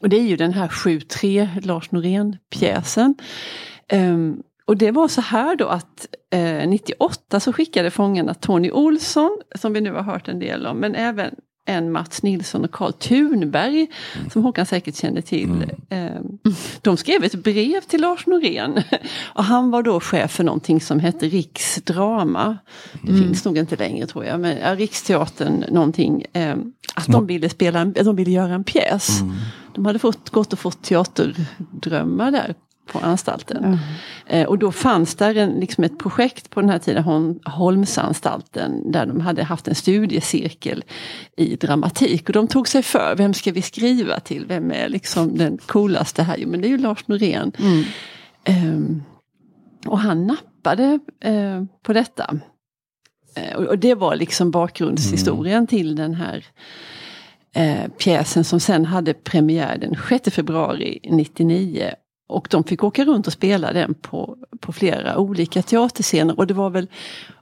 och 0.03 0.09
det 0.09 0.17
är 0.17 0.23
ju 0.23 0.37
den 0.37 0.53
här 0.53 0.69
7-3 0.69 1.67
Lars 1.67 1.91
Norén-pjäsen. 1.91 3.15
Um, 3.93 3.99
ehm, 3.99 4.43
och 4.65 4.77
det 4.77 4.91
var 4.91 5.09
så 5.09 5.21
här 5.21 5.57
då 5.57 5.67
att 5.67 6.07
eh, 6.31 6.69
98 6.69 7.41
så 7.41 7.53
skickade 7.53 7.91
fångarna 7.91 8.35
Tony 8.35 8.71
Olsson, 8.71 9.39
som 9.55 9.73
vi 9.73 9.81
nu 9.81 9.93
har 9.93 10.03
hört 10.03 10.29
en 10.29 10.39
del 10.39 10.67
om, 10.67 10.79
men 10.79 10.95
även 10.95 11.35
en 11.65 11.93
Mats 11.93 12.23
Nilsson 12.23 12.65
och 12.65 12.71
Karl 12.71 12.93
Thunberg, 12.93 13.87
som 14.33 14.43
Håkan 14.43 14.67
säkert 14.67 14.97
kände 14.97 15.23
till. 15.23 15.73
Ehm, 15.89 16.39
de 16.83 16.97
skrev 16.97 17.25
ett 17.25 17.35
brev 17.35 17.81
till 17.81 18.01
Lars 18.01 18.27
Norén. 18.27 18.83
Och 19.35 19.45
han 19.45 19.71
var 19.71 19.83
då 19.83 20.01
chef 20.01 20.31
för 20.31 20.45
någonting 20.45 20.81
som 20.81 21.01
hette 21.01 21.29
Riksdrama. 21.29 22.59
Det 23.03 23.13
finns 23.15 23.45
nog 23.45 23.59
inte 23.59 23.77
längre 23.77 24.07
tror 24.07 24.25
jag, 24.25 24.41
men 24.41 24.59
ja, 24.59 24.75
Riksteatern 24.75 25.65
någonting. 25.71 26.25
ehm, 26.33 26.73
att 26.95 27.07
de 27.07 27.27
ville, 27.27 27.49
spela 27.49 27.85
de 27.85 28.17
ville 28.17 28.31
göra 28.31 28.55
en 28.55 28.65
pjäs. 28.65 29.21
De 29.75 29.87
hade 29.87 29.99
fått, 29.99 30.31
gått 30.31 30.53
och 30.53 30.59
fått 30.59 30.83
teaterdrömmar 30.83 32.31
där 32.31 32.55
på 32.93 32.99
anstalten. 32.99 33.79
Eh, 34.27 34.47
och 34.49 34.59
då 34.59 34.73
fanns 34.73 35.15
där 35.15 35.35
en, 35.37 35.51
liksom 35.51 35.85
ett 35.85 35.99
projekt 35.99 36.51
på 36.51 36.61
den 36.61 36.71
här 36.71 36.79
tiden, 36.79 37.05
Hol- 37.05 37.49
Holmsanstalten, 37.51 38.93
där 38.93 39.07
de 39.07 39.21
hade 39.21 39.45
haft 39.45 39.69
en 39.69 39.75
studiecirkel 39.75 40.85
i 41.37 41.57
dramatik. 41.57 42.29
Och 42.29 42.33
de 42.33 42.49
tog 42.49 42.69
sig 42.69 42.83
för, 42.83 43.15
vem 43.17 43.35
ska 43.35 43.53
vi 43.53 43.63
skriva 43.63 44.21
till? 44.21 44.47
Vem 44.47 44.71
är 44.71 44.89
liksom 44.89 45.37
den 45.39 45.59
coolaste 45.67 46.23
här? 46.23 46.37
Jo 46.39 46.49
men 46.49 46.61
det 46.61 46.67
är 46.67 46.71
ju 46.71 46.79
Lars 46.79 47.09
Norén. 47.09 47.53
Ehm, 48.45 49.03
och 49.87 49.99
han 49.99 50.27
nappade 50.27 50.99
eh, 51.21 51.65
på 51.83 51.93
detta. 51.93 52.35
Eh, 53.37 53.57
och, 53.57 53.79
det 53.79 53.95
var 53.95 54.17
liksom 54.17 54.51
bakgrundshistorien 54.51 55.67
till 55.67 55.97
den 55.97 56.15
här 56.15 56.45
eh, 57.55 57.89
pjäsen 57.99 58.45
som 58.45 58.61
sen 58.61 58.85
hade 58.85 59.15
premiär 59.15 59.79
den 59.79 59.97
6 60.09 60.31
februari 60.35 60.99
99. 61.11 61.91
Och 62.33 62.49
de 62.51 62.65
fick 62.65 62.85
åka 62.85 63.05
runt 63.05 63.27
och 63.27 63.33
spela 63.33 63.73
den 63.73 63.95
på, 63.95 64.37
på 64.61 64.73
flera 64.73 65.19
olika 65.19 65.63
teaterscener. 65.63 66.39
Och 66.39 66.47
det 66.47 66.55
var 66.55 66.71
väl, 66.71 66.87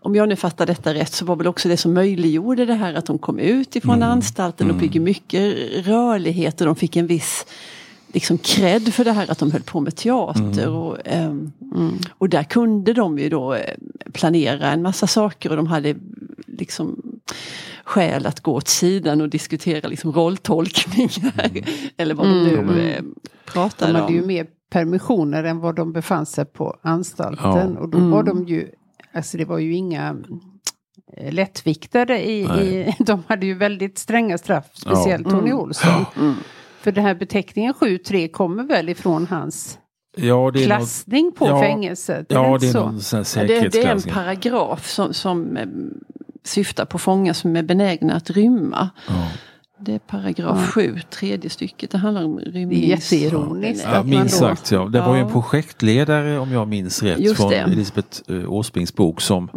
om 0.01 0.15
jag 0.15 0.29
nu 0.29 0.37
fattar 0.37 0.67
detta 0.67 0.95
rätt, 0.95 1.13
så 1.13 1.25
var 1.25 1.37
väl 1.37 1.47
också 1.47 1.69
det 1.69 1.77
som 1.77 1.95
möjliggjorde 1.95 2.65
det 2.67 2.75
här 2.75 2.95
att 2.95 3.07
de 3.07 3.19
kom 3.19 3.39
ut 3.39 3.77
ifrån 3.77 4.03
anstalten 4.03 4.71
och 4.71 4.81
fick 4.81 4.95
ju 4.95 5.01
mycket 5.01 5.55
rörlighet 5.87 6.61
och 6.61 6.67
de 6.67 6.77
fick 6.77 6.97
en 6.97 7.07
viss 7.07 7.47
liksom 8.13 8.39
cred 8.39 8.95
för 8.95 9.05
det 9.05 9.13
här 9.13 9.31
att 9.31 9.39
de 9.39 9.53
höll 9.53 9.63
på 9.63 9.81
med 9.81 9.97
teater. 9.97 10.69
Och, 10.69 10.99
ehm, 11.05 11.53
och 12.19 12.29
där 12.29 12.43
kunde 12.43 12.93
de 12.93 13.19
ju 13.19 13.29
då 13.29 13.55
eh, 13.55 13.75
planera 14.13 14.71
en 14.73 14.83
massa 14.83 15.07
saker 15.07 15.51
och 15.51 15.57
de 15.57 15.67
hade 15.67 15.95
liksom 16.47 17.03
skäl 17.85 18.27
att 18.27 18.41
gå 18.41 18.53
åt 18.55 18.69
sidan 18.69 19.21
och 19.21 19.29
diskutera 19.29 19.89
liksom 19.89 20.13
rolltolkningar. 20.13 21.51
Eller 21.97 22.15
vad 22.15 22.27
de 22.27 22.45
nu 22.45 22.81
eh, 22.83 23.03
De 23.03 23.15
pratade 23.45 23.99
hade 23.99 24.13
ju 24.13 24.21
om. 24.21 24.27
mer 24.27 24.47
permissioner 24.71 25.45
än 25.45 25.61
vad 25.61 25.77
de 25.77 25.93
befann 25.93 26.27
sig 26.27 26.45
på 26.45 26.77
anstalten. 26.83 27.75
Ja. 27.75 27.81
Och 27.81 27.89
då 27.89 27.99
var 27.99 28.23
de 28.23 28.47
ju, 28.47 28.69
alltså 29.13 29.39
det 29.39 29.45
var 29.45 29.59
ju 29.59 29.75
inga 29.75 30.17
eh, 31.17 31.33
lättviktare 31.33 32.25
i, 32.25 32.41
i, 32.43 32.95
de 33.05 33.23
hade 33.27 33.47
ju 33.47 33.55
väldigt 33.55 33.99
stränga 33.99 34.39
straff, 34.39 34.71
speciellt 34.73 35.31
Tony 35.31 35.53
Olsson. 35.53 36.05
För 36.81 36.93
den 36.93 37.05
här 37.05 37.15
beteckningen 37.15 37.75
7-3 37.75 38.31
kommer 38.31 38.65
väl 38.65 38.89
ifrån 38.89 39.27
hans 39.27 39.79
Ja, 40.17 40.51
det 40.51 40.65
är 40.65 40.69
något, 40.69 40.79
klassning 40.79 41.33
på 41.33 41.47
ja, 41.47 41.61
fängelset? 41.61 42.33
Är 42.33 42.37
ja, 42.37 42.55
inte 42.55 42.67
det 42.67 42.71
är 42.71 42.73
så? 42.73 42.87
någon 42.87 43.01
sån 43.01 43.25
Ja, 43.37 43.47
det, 43.47 43.69
det 43.69 43.83
är 43.83 43.93
en 43.93 44.03
paragraf 44.03 44.89
som, 44.89 45.15
som 45.15 45.57
eh, 45.57 45.67
syftar 46.45 46.85
på 46.85 46.99
fångar 46.99 47.33
som 47.33 47.57
är 47.57 47.63
benägna 47.63 48.15
att 48.15 48.31
rymma. 48.31 48.91
Ja. 49.09 49.29
Det 49.83 49.95
är 49.95 49.99
paragraf 49.99 50.71
7, 50.71 51.01
tredje 51.11 51.51
stycket. 51.51 51.91
Det 51.91 51.99
handlar 51.99 52.25
om 52.25 52.37
Det 52.37 52.43
är 52.43 52.53
rymnings... 52.53 53.13
jätteironiskt 53.13 53.87
Ja, 53.93 54.03
minst 54.03 54.37
sagt 54.37 54.71
ja. 54.71 54.85
Det 54.85 55.01
var 55.01 55.15
ju 55.15 55.21
en 55.21 55.27
Ja. 55.27 55.33
projektledare 55.33 56.39
om 56.39 56.53
jag 56.53 56.69
minns 56.69 57.03
rätt 57.03 57.19
Just 57.19 57.37
från 57.37 57.51
det. 57.51 57.57
Mm. 57.57 57.73
Elisabeth 57.73 58.21
eh, 58.29 58.53
Åsbrinks 58.53 58.95
bok 58.95 59.21
som, 59.21 59.49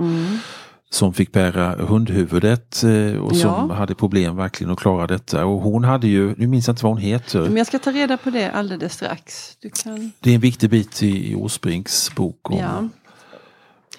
som 0.89 1.13
fick 1.13 1.31
bära 1.31 1.75
hundhuvudet 1.85 2.83
eh, 2.83 3.21
och 3.21 3.35
som 3.35 3.49
Ja. 3.69 3.73
hade 3.75 3.95
problem 3.95 4.35
verkligen 4.35 4.73
att 4.73 4.79
klara 4.79 5.07
detta. 5.07 5.45
Och 5.45 5.61
hon 5.61 5.83
hade 5.83 6.07
ju, 6.07 6.35
nu 6.37 6.47
minns 6.47 6.67
jag 6.67 6.73
inte 6.73 6.83
vad 6.83 6.93
hon 6.93 7.01
heter, 7.01 7.39
Men 7.41 7.57
jag 7.57 7.67
ska 7.67 7.79
ta 7.79 7.91
reda 7.91 8.17
på 8.17 8.29
det 8.29 8.51
alldeles 8.51 8.93
strax. 8.93 9.57
Du 9.61 9.69
kan... 9.69 10.11
det 10.19 10.29
är 10.31 10.35
en 10.35 10.41
viktig 10.41 10.69
bit 10.69 11.03
i, 11.03 11.31
i 11.31 11.35
Åsbrinks 11.35 12.15
bok. 12.15 12.49
Om, 12.51 12.89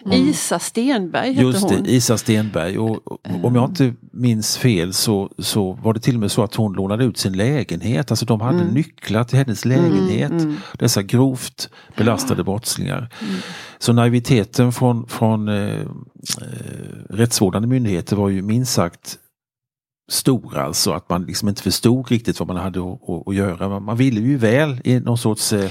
Ja. 0.05 0.15
Isa 0.15 0.59
Stenberg 0.59 1.29
hette 1.33 1.43
Just 1.43 1.69
det, 1.69 1.75
hon. 1.77 1.87
Isa 1.87 2.19
Stenberg. 2.19 2.79
Och, 2.79 3.13
och 3.13 3.21
om 3.45 3.55
jag 3.55 3.65
inte 3.71 3.95
minns 4.13 4.57
fel 4.59 4.93
så, 4.93 5.31
så 5.39 5.73
var 5.73 5.95
det 5.95 6.01
till 6.01 6.15
och 6.15 6.21
med 6.21 6.31
så 6.31 6.43
att 6.43 6.55
hon 6.55 6.73
lånade 6.73 7.05
ut 7.05 7.19
sin 7.19 7.33
lägenhet. 7.37 8.11
Alltså 8.11 8.27
de 8.27 8.41
hade 8.41 8.65
nycklar 8.65 9.25
till 9.25 9.39
hennes 9.39 9.65
lägenhet. 9.65 10.33
Dessa 10.79 11.03
grovt 11.03 11.69
belastade 11.97 12.45
brottslingar. 12.45 13.09
Så 13.79 13.93
naiviteten 13.93 14.73
från, 14.73 15.07
från 15.09 15.49
eh, 15.49 15.55
eh, 15.81 15.87
rättsvårdande 17.11 17.69
myndigheter 17.69 18.17
var 18.17 18.29
ju 18.29 18.43
minst 18.43 18.73
sagt 18.73 19.19
stor 20.13 20.59
alltså. 20.59 20.93
Att 20.93 21.09
man 21.11 21.25
liksom 21.25 21.49
inte 21.49 21.63
förstod 21.63 22.11
riktigt 22.11 22.39
vad 22.41 22.49
man 22.49 22.57
hade 22.57 22.81
att, 22.81 23.09
att, 23.11 23.29
att 23.29 23.35
göra. 23.35 23.69
Man- 23.69 23.83
Man 23.85 23.97
ville 23.97 24.21
ju 24.21 24.37
väl 24.37 24.81
i 24.85 25.01
någon 25.01 25.19
sorts 25.19 25.53
eh, 25.53 25.71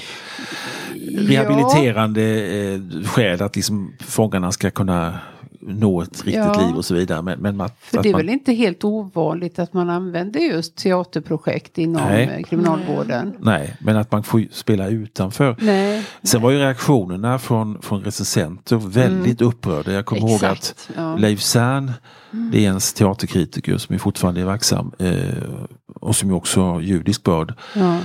rehabiliterande 1.12 2.22
eh, 2.24 2.80
skäl 3.06 3.42
att 3.42 3.56
liksom 3.56 3.94
fångarna 4.00 4.52
ska 4.52 4.72
kunna 4.72 5.20
nå 5.66 6.02
ett 6.02 6.26
riktigt 6.26 6.34
Ja. 6.36 6.66
liv 6.68 6.76
och 6.76 6.86
så 6.86 6.94
vidare. 6.94 7.22
Men, 7.22 7.40
men 7.40 7.62
att, 7.62 7.78
För 7.80 8.04
det 8.04 8.10
är 8.10 8.14
man, 8.14 8.20
väl 8.22 8.30
inte 8.30 8.54
helt 8.54 8.84
ovanligt 8.84 9.60
att 9.60 9.74
man 9.74 9.90
använder 9.90 10.40
just 10.40 10.76
teaterprojekt 10.76 11.78
inom 11.78 12.02
Nej. 12.02 12.24
eh, 12.38 12.44
kriminalvården? 12.44 13.34
Nej, 13.40 13.76
men 13.80 13.98
att 13.98 14.12
man 14.12 14.24
får 14.24 14.44
spela 14.52 14.88
utanför. 14.88 15.56
Nej. 15.60 16.04
Sen 16.24 16.42
var 16.42 16.52
ju 16.52 16.58
reaktionerna 16.58 17.40
från, 17.40 17.82
från 17.82 18.04
recensenter 18.04 18.76
väldigt 18.78 19.42
upprörda. 19.42 19.92
Jag 19.92 20.06
kommer 20.06 20.22
ihåg 20.22 20.46
att 20.46 20.76
Mm. 20.90 21.04
Ja. 21.06 21.10
Mm. 21.10 21.22
Leif 21.22 21.42
Zern, 21.42 21.92
DNs 22.32 22.94
teaterkritiker 22.94 23.78
som 23.78 23.96
är 23.96 24.00
fortfarande 24.00 24.42
är 24.42 24.46
verksam 24.46 24.92
eh, 25.00 25.14
och 25.96 26.16
som 26.16 26.30
ju 26.30 26.36
också 26.36 26.62
har 26.62 26.82
judisk 26.82 27.24
börd, 27.24 27.54
Ja. 27.76 27.98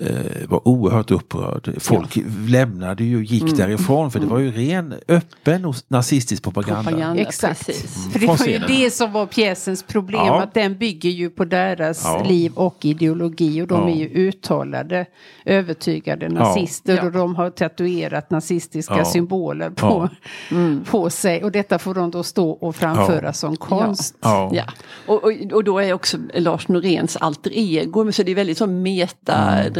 Eh, 0.00 0.48
var 0.48 0.68
oerhört 0.68 1.10
upprörd. 1.10 1.74
Folk 1.78 2.18
lämnade 2.48 3.04
ju 3.04 3.16
och 3.16 3.22
gick 3.24 3.42
Mm. 3.42 3.56
därifrån 3.56 4.10
för 4.10 4.20
det 4.20 4.26
var 4.26 4.38
ju 4.38 4.52
ren 4.52 4.94
öppen 5.08 5.64
och 5.64 5.74
nazistisk 5.88 6.42
propaganda. 6.42 6.82
Propaganda, 6.90 7.22
Exakt. 7.22 7.66
precis. 7.66 8.12
För 8.12 8.18
det 8.18 8.26
var 8.26 8.46
ju 8.46 8.58
det 8.58 8.90
som 8.90 9.12
var 9.12 9.26
pjäsens 9.26 9.82
problem, 9.82 10.20
Ja. 10.26 10.42
att 10.42 10.54
den 10.54 10.78
bygger 10.78 11.10
ju 11.10 11.30
på 11.30 11.44
deras 11.44 12.04
Ja. 12.04 12.24
liv 12.28 12.52
och 12.54 12.76
ideologi 12.84 13.62
och 13.62 13.66
de 13.66 13.88
Ja. 13.88 13.94
är 13.94 13.98
ju 13.98 14.06
uttalade 14.08 15.06
övertygade 15.44 16.28
nazister 16.28 16.96
Ja. 16.96 17.02
och 17.04 17.12
de 17.12 17.34
har 17.36 17.50
tatuerat 17.50 18.30
nazistiska 18.30 18.96
Ja. 18.98 19.04
symboler 19.04 19.70
på, 19.70 20.08
Mm. 20.50 20.84
på 20.90 21.10
sig 21.10 21.44
och 21.44 21.52
detta 21.52 21.78
får 21.78 21.94
de 21.94 22.10
då 22.10 22.22
stå 22.22 22.50
och 22.50 22.76
framföra 22.76 23.26
Ja. 23.26 23.32
som 23.32 23.56
konst. 23.56 24.14
Ja. 24.20 24.50
Ja. 24.54 24.64
Och, 25.06 25.24
och, 25.24 25.32
och 25.52 25.64
då 25.64 25.78
är 25.78 25.92
också 25.92 26.16
Lars 26.34 26.68
Noréns 26.68 27.16
alter 27.16 27.50
ego, 27.54 28.12
så 28.12 28.22
det 28.22 28.30
är 28.30 28.34
väldigt 28.36 28.58
så 28.58 28.66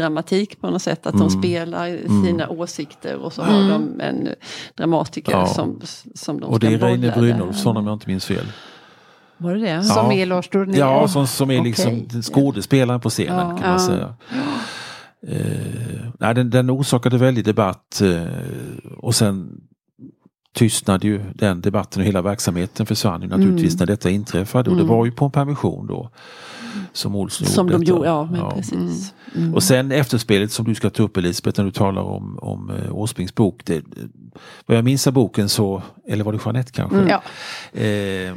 metadramatik 0.09 0.61
på 0.61 0.69
något 0.69 0.81
sätt. 0.81 1.05
Att 1.07 1.13
Mm. 1.13 1.27
de 1.27 1.33
spelar 1.39 1.97
sina 2.25 2.49
åsikter 2.49 3.15
och 3.17 3.33
så 3.33 3.41
har 3.41 3.69
de 3.69 3.99
en 4.01 4.27
dramatiker 4.77 5.31
Ja. 5.31 5.47
som, 5.47 5.81
som 6.15 6.39
de 6.39 6.45
Och 6.45 6.59
det 6.59 6.77
ska 6.77 6.87
är 6.87 6.89
Reine 6.97 7.11
Brynolfsson 7.17 7.77
om 7.77 7.87
jag 7.87 7.93
inte 7.95 8.07
minns 8.09 8.25
fel. 8.25 8.45
Var 9.37 9.53
det 9.55 9.59
det? 9.59 9.83
Som 9.83 10.05
Ja. 10.05 10.13
är 10.13 10.25
Lars 10.25 10.49
Dornér. 10.49 10.77
Ja, 10.79 11.07
som, 11.07 11.27
som 11.27 11.51
är 11.51 11.63
liksom 11.63 12.07
den 12.07 12.21
skådespelaren 12.21 13.01
på 13.01 13.09
scenen 13.09 13.35
Ja. 13.49 13.57
kan 13.57 13.69
man 13.69 13.71
Ja. 13.71 13.79
säga. 13.79 14.15
Eh, 15.27 16.05
nej, 16.19 16.35
den, 16.35 16.49
den 16.49 16.69
orsakade 16.69 17.17
väldigt 17.17 17.45
debatt 17.45 18.01
eh, 18.01 18.23
och 18.97 19.15
sen 19.15 19.61
tystnade 20.55 21.07
ju 21.07 21.21
den 21.35 21.61
debatten 21.61 22.01
och 22.01 22.07
hela 22.07 22.21
verksamheten 22.21 22.85
försvann 22.85 23.21
ju 23.21 23.27
naturligtvis 23.27 23.73
Mm. 23.73 23.79
när 23.79 23.85
detta 23.85 24.09
inträffade 24.09 24.69
och 24.69 24.77
det 24.77 24.83
var 24.83 25.05
ju 25.05 25.11
på 25.11 25.25
en 25.25 25.31
permission 25.31 25.87
då. 25.87 26.09
Som 26.93 27.15
Olsson 27.15 27.47
Som 27.47 27.67
gjorde 27.69 27.85
de 27.85 27.89
gjorde, 27.89 28.07
ja 28.07 28.27
men 28.31 28.49
precis. 28.49 29.13
Mm. 29.35 29.53
Och 29.53 29.63
sen 29.63 29.91
efterspelet 29.91 30.51
som 30.51 30.65
du 30.65 30.75
ska 30.75 30.89
ta 30.89 31.03
upp 31.03 31.17
Elisabeth 31.17 31.59
när 31.59 31.65
du 31.65 31.71
talar 31.71 32.01
om, 32.01 32.39
om 32.41 32.69
eh, 32.69 32.95
Åsbrinks 32.95 33.35
bok. 33.35 33.61
Det, 33.65 33.83
vad 34.65 34.77
jag 34.77 34.85
minns 34.85 35.07
av 35.07 35.13
boken 35.13 35.49
så, 35.49 35.81
eller 36.07 36.23
var 36.23 36.31
det 36.31 36.39
Jeanette 36.45 36.71
kanske? 36.71 36.97
Mm. 36.97 37.07
Ja. 37.09 37.21
Eh, 37.81 38.33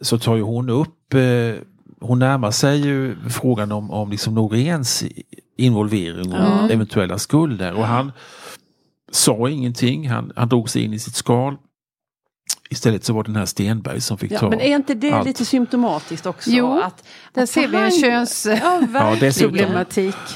så 0.00 0.18
tar 0.18 0.36
ju 0.36 0.42
hon 0.42 0.70
upp, 0.70 1.14
eh, 1.14 1.54
hon 2.00 2.18
närmar 2.18 2.50
sig 2.50 2.80
ju 2.80 3.16
frågan 3.28 3.72
om, 3.72 3.90
om 3.90 4.10
liksom 4.10 4.34
Noréns 4.34 5.04
involvering 5.58 6.32
och 6.32 6.38
Ja. 6.38 6.68
eventuella 6.70 7.18
skulder. 7.18 7.74
Och 7.74 7.86
han 7.86 8.12
sa 9.12 9.48
ingenting, 9.48 10.08
han, 10.10 10.32
han 10.36 10.48
drog 10.48 10.70
sig 10.70 10.82
in 10.82 10.92
i 10.92 10.98
sitt 10.98 11.14
skal. 11.14 11.56
Istället 12.70 13.04
så 13.04 13.12
var 13.12 13.22
det 13.22 13.28
den 13.28 13.36
här 13.36 13.46
Stenberg 13.46 14.00
som 14.00 14.18
fick 14.18 14.32
Ja, 14.32 14.38
ta 14.38 14.50
men 14.50 14.60
är 14.60 14.76
inte 14.76 14.94
det 14.94 15.12
allt. 15.12 15.26
lite 15.26 15.44
symptomatiskt 15.44 16.26
också? 16.26 16.50
Jo, 16.50 16.80
att, 16.80 17.04
Där 17.34 17.42
att 17.42 17.48
ser 17.48 17.68
vi 17.68 17.76
en 17.76 17.82
han- 17.82 17.90
köns... 17.90 18.46
Ja. 18.62 18.82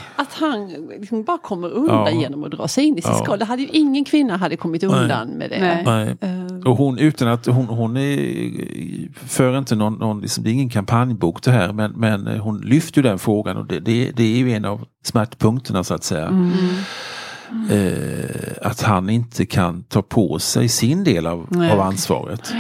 Att 0.16 0.32
han 0.32 0.68
liksom 1.00 1.22
bara 1.24 1.38
kommer 1.38 1.70
undan 1.70 2.14
Ja. 2.14 2.20
genom 2.20 2.44
att 2.44 2.50
dra 2.50 2.68
sig 2.68 2.84
in 2.84 2.98
i 2.98 3.02
sitt 3.02 3.10
Ja. 3.14 3.24
skal. 3.24 3.38
Det 3.38 3.44
hade 3.44 3.62
ju 3.62 3.68
ingen 3.68 4.04
kvinna 4.04 4.36
hade 4.36 4.56
kommit 4.56 4.82
undan 4.84 5.28
med 5.28 5.50
det. 5.50 5.60
Nej. 5.60 6.16
Nej. 6.20 6.30
Eh, 6.30 6.70
Och 6.70 6.76
hon 6.76 6.98
utan 6.98 7.28
att 7.28 7.46
hon, 7.46 7.66
hon 7.66 7.96
är, 7.96 9.26
för 9.28 9.58
inte 9.58 9.74
någon, 9.76 9.94
någon 9.94 10.20
liksom, 10.20 10.44
det 10.44 10.50
är 10.50 10.52
ingen 10.52 10.68
kampanjbok 10.70 11.42
det 11.42 11.50
här 11.50 11.72
men, 11.72 11.92
men 11.92 12.26
hon 12.26 12.60
lyfter 12.60 12.98
ju 12.98 13.08
den 13.08 13.18
frågan 13.18 13.56
och 13.56 13.66
det, 13.66 13.80
det, 13.80 14.10
det 14.16 14.22
är 14.22 14.36
ju 14.38 14.52
en 14.52 14.64
av 14.64 14.84
smärtpunkterna 15.04 15.84
så 15.84 15.94
att 15.94 16.04
säga. 16.04 16.26
Mm. 16.26 16.50
Eh, 17.70 18.66
att 18.70 18.80
han 18.82 19.10
inte 19.10 19.46
kan 19.46 19.82
ta 19.82 20.02
på 20.02 20.38
sig 20.38 20.68
sin 20.68 21.04
del 21.04 21.26
av, 21.26 21.46
Nej. 21.50 21.70
av 21.72 21.80
ansvaret. 21.80 22.52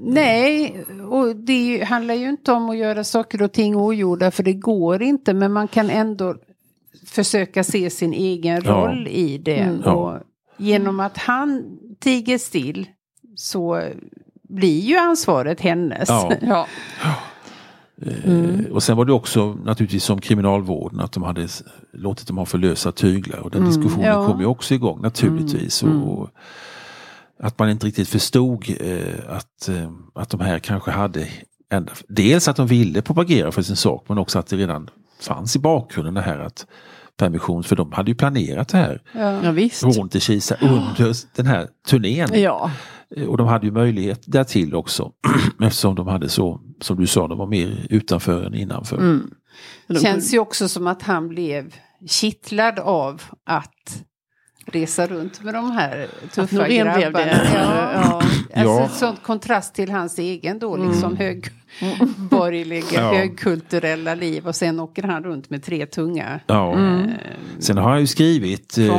Nej, 0.00 0.84
och 1.10 1.36
det 1.36 1.84
handlar 1.84 2.14
ju 2.14 2.28
inte 2.28 2.52
om 2.52 2.70
att 2.70 2.76
göra 2.76 3.04
saker 3.04 3.42
och 3.42 3.52
ting 3.52 3.76
ogjorda 3.76 4.30
för 4.30 4.42
det 4.42 4.52
går 4.52 5.02
inte 5.02 5.34
men 5.34 5.52
man 5.52 5.68
kan 5.68 5.90
ändå 5.90 6.34
försöka 7.06 7.64
se 7.64 7.90
sin 7.90 8.12
egen 8.12 8.62
Ja. 8.64 8.72
roll 8.72 9.08
i 9.10 9.38
det. 9.38 9.58
Mm. 9.58 9.80
Ja. 9.84 9.92
Och 9.92 10.20
genom 10.56 11.00
att 11.00 11.18
han 11.18 11.64
tiger 12.00 12.38
still 12.38 12.86
så 13.36 13.82
blir 14.48 14.80
ju 14.80 14.96
ansvaret 14.96 15.60
hennes. 15.60 16.08
Ja. 16.40 16.66
Eh, 18.02 18.72
och 18.72 18.82
sen 18.82 18.96
var 18.96 19.04
det 19.04 19.12
också 19.12 19.54
naturligtvis 19.64 20.04
som 20.04 20.20
kriminalvården 20.20 21.00
att 21.00 21.12
de 21.12 21.22
hade 21.22 21.48
låtit 21.92 22.26
dem 22.28 22.38
ha 22.38 22.46
för 22.46 22.58
lösa 22.58 22.92
tyglar 22.92 23.38
och 23.38 23.50
den 23.50 23.64
diskussionen 23.64 24.06
Ja. 24.06 24.26
kom 24.26 24.40
ju 24.40 24.46
också 24.46 24.74
igång 24.74 25.00
naturligtvis. 25.02 25.82
Och, 25.82 26.18
och 26.18 26.28
att 27.42 27.58
man 27.58 27.70
inte 27.70 27.86
riktigt 27.86 28.08
förstod 28.08 28.64
eh, 28.80 29.36
att, 29.36 29.68
eh, 29.68 29.90
att 30.14 30.30
de 30.30 30.40
här 30.40 30.58
kanske 30.58 30.90
hade 30.90 31.28
ända, 31.72 31.92
dels 32.08 32.48
att 32.48 32.56
de 32.56 32.66
ville 32.66 33.02
propagera 33.02 33.52
för 33.52 33.62
sin 33.62 33.76
sak 33.76 34.04
men 34.08 34.18
också 34.18 34.38
att 34.38 34.46
det 34.46 34.56
redan 34.56 34.90
fanns 35.20 35.56
i 35.56 35.58
bakgrunden 35.58 36.14
det 36.14 36.20
här 36.20 36.38
att 36.38 36.66
permission, 37.16 37.62
för 37.64 37.76
de 37.76 37.92
hade 37.92 38.10
ju 38.10 38.14
planerat 38.14 38.68
det 38.68 38.78
här 38.78 39.02
Ja. 39.12 39.44
ja 39.44 39.50
visst. 39.50 39.82
rån 39.84 40.08
till 40.08 40.20
Kisa 40.20 40.54
under 40.60 41.14
den 41.36 41.46
här 41.46 41.68
turnén. 41.88 42.28
Ja. 42.42 42.70
Eh, 43.16 43.26
Och 43.26 43.36
de 43.36 43.46
hade 43.46 43.66
ju 43.66 43.72
möjlighet 43.72 44.22
därtill 44.26 44.74
också 44.74 45.12
eftersom 45.62 45.94
de 45.94 46.06
hade 46.08 46.28
så, 46.28 46.60
som 46.80 46.96
du 46.96 47.06
sa, 47.06 47.28
de 47.28 47.38
var 47.38 47.46
mer 47.46 47.86
utanför 47.90 48.44
än 48.44 48.54
innanför. 48.54 48.96
Mm. 48.96 49.30
De 49.86 49.98
Känns 50.00 50.34
ju 50.34 50.38
också 50.38 50.68
som 50.68 50.86
att 50.86 51.02
han 51.02 51.28
blev 51.28 51.74
kittlad 52.06 52.78
av 52.78 53.22
att 53.46 54.04
resa 54.72 55.06
runt 55.06 55.42
med 55.42 55.54
de 55.54 55.70
här 55.70 56.08
tuffa 56.34 56.56
Norén 56.56 56.84
grabbarna. 56.86 57.10
blev 57.10 57.12
det. 57.12 57.50
Ja, 57.54 57.92
ja. 57.92 58.00
Alltså 58.12 58.32
Ja. 58.54 58.84
ett 58.84 58.92
sånt 58.92 59.22
kontrast 59.22 59.74
till 59.74 59.90
hans 59.90 60.18
egen 60.18 60.58
då 60.58 60.76
liksom 60.76 61.16
högborgerliga, 61.16 62.84
Ja. 62.94 63.14
högkulturella 63.14 64.14
liv 64.14 64.46
och 64.46 64.54
sen 64.54 64.80
åker 64.80 65.02
han 65.02 65.24
runt 65.24 65.50
med 65.50 65.62
tre 65.62 65.86
tunga. 65.86 66.40
Ja. 66.46 66.76
Sen 67.58 67.76
har 67.78 67.90
han 67.90 68.00
ju 68.00 68.06
skrivit 68.06 68.78
eh, 68.78 68.98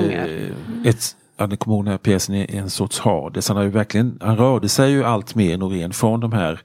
ett, 0.85 1.15
ja, 1.39 1.45
ni 1.47 1.57
kommer 1.57 1.75
ihåg 1.75 1.85
den 1.85 1.91
här 1.91 1.97
pjäsen 1.97 2.35
är 2.35 2.55
en 2.55 2.69
sorts 2.69 2.99
Hades. 2.99 3.47
Han 3.47 3.57
har 3.57 3.63
ju 3.63 3.69
verkligen, 3.69 4.17
han 4.21 4.37
rörde 4.37 4.69
sig 4.69 4.91
ju 4.91 5.03
allt 5.03 5.35
mer 5.35 5.57
Norén 5.57 5.93
från 5.93 6.19
de 6.19 6.31
här 6.31 6.61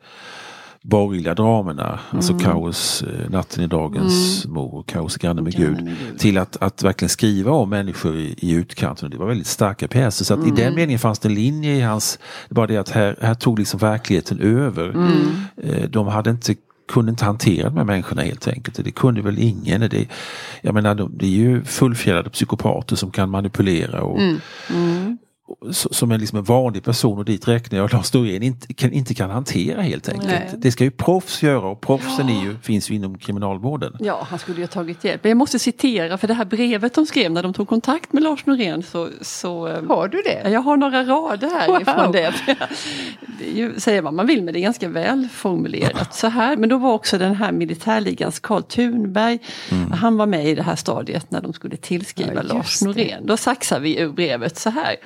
borgerliga 0.82 1.34
dramerna, 1.34 2.00
alltså 2.10 2.38
kaos, 2.38 3.02
eh, 3.02 3.30
natten 3.30 3.64
i 3.64 3.66
dagens 3.66 4.46
mor 4.46 4.74
och 4.74 4.86
kaos 4.86 5.16
i 5.16 5.20
granne 5.20 5.42
med 5.42 5.56
Gud, 5.56 5.90
till 6.18 6.38
att, 6.38 6.62
att 6.62 6.82
verkligen 6.82 7.08
skriva 7.08 7.50
om 7.50 7.70
människor 7.70 8.16
i, 8.16 8.34
i 8.38 8.52
utkanten. 8.52 9.06
Och 9.06 9.10
Det 9.10 9.16
var 9.16 9.26
väldigt 9.26 9.46
starka 9.46 9.88
pjäser. 9.88 10.24
Så 10.24 10.34
att 10.34 10.46
i 10.46 10.50
den 10.50 10.74
meningen 10.74 10.98
fanns 10.98 11.18
det 11.18 11.28
en 11.28 11.34
linje 11.34 11.74
i 11.74 11.80
hans, 11.80 12.18
bara 12.50 12.66
det 12.66 12.76
att 12.76 12.90
här, 12.90 13.16
här 13.20 13.34
tog 13.34 13.58
liksom 13.58 13.78
verkligheten 13.78 14.40
över. 14.40 15.10
Eh, 15.62 15.88
De 15.88 16.06
hade 16.06 16.30
inte 16.30 16.54
kunde 16.88 17.10
inte 17.10 17.24
hantera 17.24 17.68
de 17.68 17.76
här 17.76 17.84
människorna 17.84 18.22
helt 18.22 18.48
enkelt. 18.48 18.84
Det 18.84 18.90
kunde 18.90 19.22
väl 19.22 19.38
ingen. 19.38 19.80
Det, 19.80 20.08
jag 20.62 20.74
menar, 20.74 20.94
de, 20.94 21.12
det 21.18 21.26
är 21.26 21.30
ju 21.30 21.64
fullfjädrade 21.64 22.30
psykopater 22.30 22.96
som 22.96 23.10
kan 23.10 23.30
manipulera 23.30 24.02
och, 24.02 24.20
mm. 24.20 24.40
Mm 24.70 25.18
som 25.72 26.10
är 26.12 26.18
liksom 26.18 26.38
en 26.38 26.44
vanlig 26.44 26.84
person 26.84 27.18
och 27.18 27.24
dit 27.24 27.48
räknar 27.48 27.78
jag 27.78 27.92
Lars 27.92 28.14
Norén 28.14 28.42
inte 28.42 28.74
kan, 28.74 28.92
inte 28.92 29.14
kan 29.14 29.30
hantera 29.30 29.82
helt 29.82 30.08
enkelt. 30.08 30.28
Nej. 30.28 30.50
Det 30.56 30.72
ska 30.72 30.84
ju 30.84 30.90
proffs 30.90 31.42
göra 31.42 31.68
och 31.68 31.80
proffsen 31.80 32.28
är 32.28 32.42
ju, 32.44 32.56
finns 32.62 32.90
ju 32.90 32.94
inom 32.94 33.18
kriminalvården. 33.18 33.96
Ja, 34.00 34.26
han 34.30 34.38
skulle 34.38 34.56
ju 34.58 34.62
ha 34.62 34.68
tagit 34.68 35.04
hjälp. 35.04 35.24
Men 35.24 35.30
jag 35.30 35.36
måste 35.36 35.58
citera, 35.58 36.18
för 36.18 36.28
det 36.28 36.34
här 36.34 36.44
brevet 36.44 36.94
de 36.94 37.06
skrev 37.06 37.32
när 37.32 37.42
de 37.42 37.52
tog 37.54 37.68
kontakt 37.68 38.12
med 38.12 38.22
Lars 38.22 38.46
Norén 38.46 38.82
så... 38.82 39.08
så 39.20 39.68
eh, 39.68 39.84
Har 39.88 40.08
du 40.08 40.22
Ja, 40.26 40.40
det? 40.42 40.50
Jag 40.50 40.60
har 40.60 40.76
några 40.76 41.04
rader 41.04 41.50
här 41.50 41.68
Wow. 41.68 41.82
ifrån 41.82 42.12
det. 42.12 42.34
det 43.38 43.44
ju, 43.54 43.80
säger 43.80 44.02
vad 44.02 44.14
man 44.14 44.26
vill 44.26 44.42
men 44.42 44.54
det 44.54 44.60
är 44.60 44.62
ganska 44.62 44.88
väl 44.88 45.28
formulerat 45.32 46.14
så 46.14 46.26
här. 46.28 46.56
Men 46.56 46.68
då 46.68 46.78
var 46.78 46.92
också 46.92 47.18
den 47.18 47.34
här 47.34 47.52
militärligans 47.52 48.40
Karl 48.40 48.62
Thunberg, 48.62 49.38
han 49.92 50.16
var 50.16 50.26
med 50.26 50.46
i 50.48 50.54
det 50.54 50.62
här 50.62 50.76
stadiet 50.76 51.30
när 51.30 51.40
de 51.40 51.52
skulle 51.52 51.76
tillskriva 51.76 52.32
Ja, 52.34 52.42
Lars 52.42 52.78
det. 52.80 52.86
Norén. 52.86 53.26
Då 53.26 53.36
saxar 53.36 53.80
vi 53.80 53.98
ur 54.00 54.08
brevet 54.12 54.58
så 54.58 54.70
här. 54.70 54.96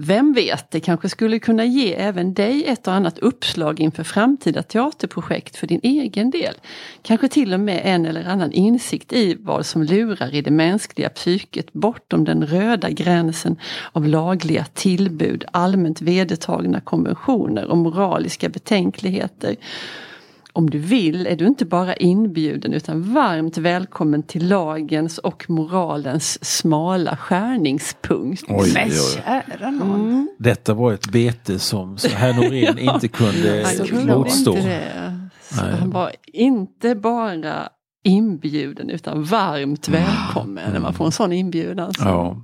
Vem 0.00 0.32
vet, 0.32 0.70
det 0.70 0.80
kanske 0.80 1.08
skulle 1.08 1.38
kunna 1.38 1.64
ge 1.64 1.94
även 1.94 2.34
dig 2.34 2.64
ett 2.66 2.86
och 2.86 2.92
annat 2.92 3.18
uppslag 3.18 3.80
inför 3.80 4.04
framtida 4.04 4.62
teaterprojekt 4.62 5.56
för 5.56 5.66
din 5.66 5.80
egen 5.82 6.30
del. 6.30 6.54
Kanske 7.02 7.28
till 7.28 7.54
och 7.54 7.60
med 7.60 7.80
en 7.84 8.06
eller 8.06 8.24
annan 8.24 8.52
insikt 8.52 9.12
i 9.12 9.36
vad 9.40 9.66
som 9.66 9.82
lurar 9.82 10.34
i 10.34 10.42
det 10.42 10.50
mänskliga 10.50 11.08
psyket 11.08 11.72
bortom 11.72 12.24
den 12.24 12.46
röda 12.46 12.90
gränsen 12.90 13.56
av 13.92 14.06
lagliga 14.06 14.64
tillbud, 14.64 15.44
allmänt 15.52 16.00
vedertagna 16.00 16.80
konventioner 16.80 17.64
och 17.64 17.78
moraliska 17.78 18.48
betänkligheter. 18.48 19.56
Om 20.58 20.70
du 20.70 20.78
vill 20.78 21.26
är 21.26 21.36
du 21.36 21.46
inte 21.46 21.64
bara 21.64 21.94
inbjuden 21.96 22.72
utan 22.72 23.14
varmt 23.14 23.58
välkommen 23.58 24.22
till 24.22 24.48
lagens 24.48 25.18
och 25.18 25.50
moralens 25.50 26.44
smala 26.58 27.16
skärningspunkt. 27.16 28.44
Oj, 28.48 28.70
Men 28.74 28.88
oj, 28.88 28.94
oj. 29.16 29.22
kära 29.24 29.70
någon. 29.70 30.28
Detta 30.38 30.74
var 30.74 30.92
ett 30.92 31.12
bete 31.12 31.58
som 31.58 31.96
herr 32.14 32.34
Norén 32.34 32.78
inte 32.94 33.08
kunde 33.08 33.62
Han 33.66 33.74
Så 33.74 33.84
kunde 33.84 34.16
motstå. 34.16 34.56
han 35.50 35.90
var 35.90 36.12
inte 36.32 36.94
bara 36.94 37.68
inbjuden 38.04 38.90
utan 38.90 39.22
varmt 39.24 39.88
välkommen 39.88 40.72
när 40.72 40.80
man 40.80 40.94
får 40.94 41.04
en 41.06 41.12
sån 41.12 41.32
inbjudan. 41.32 41.94
Så. 41.94 42.04
Ja. 42.04 42.42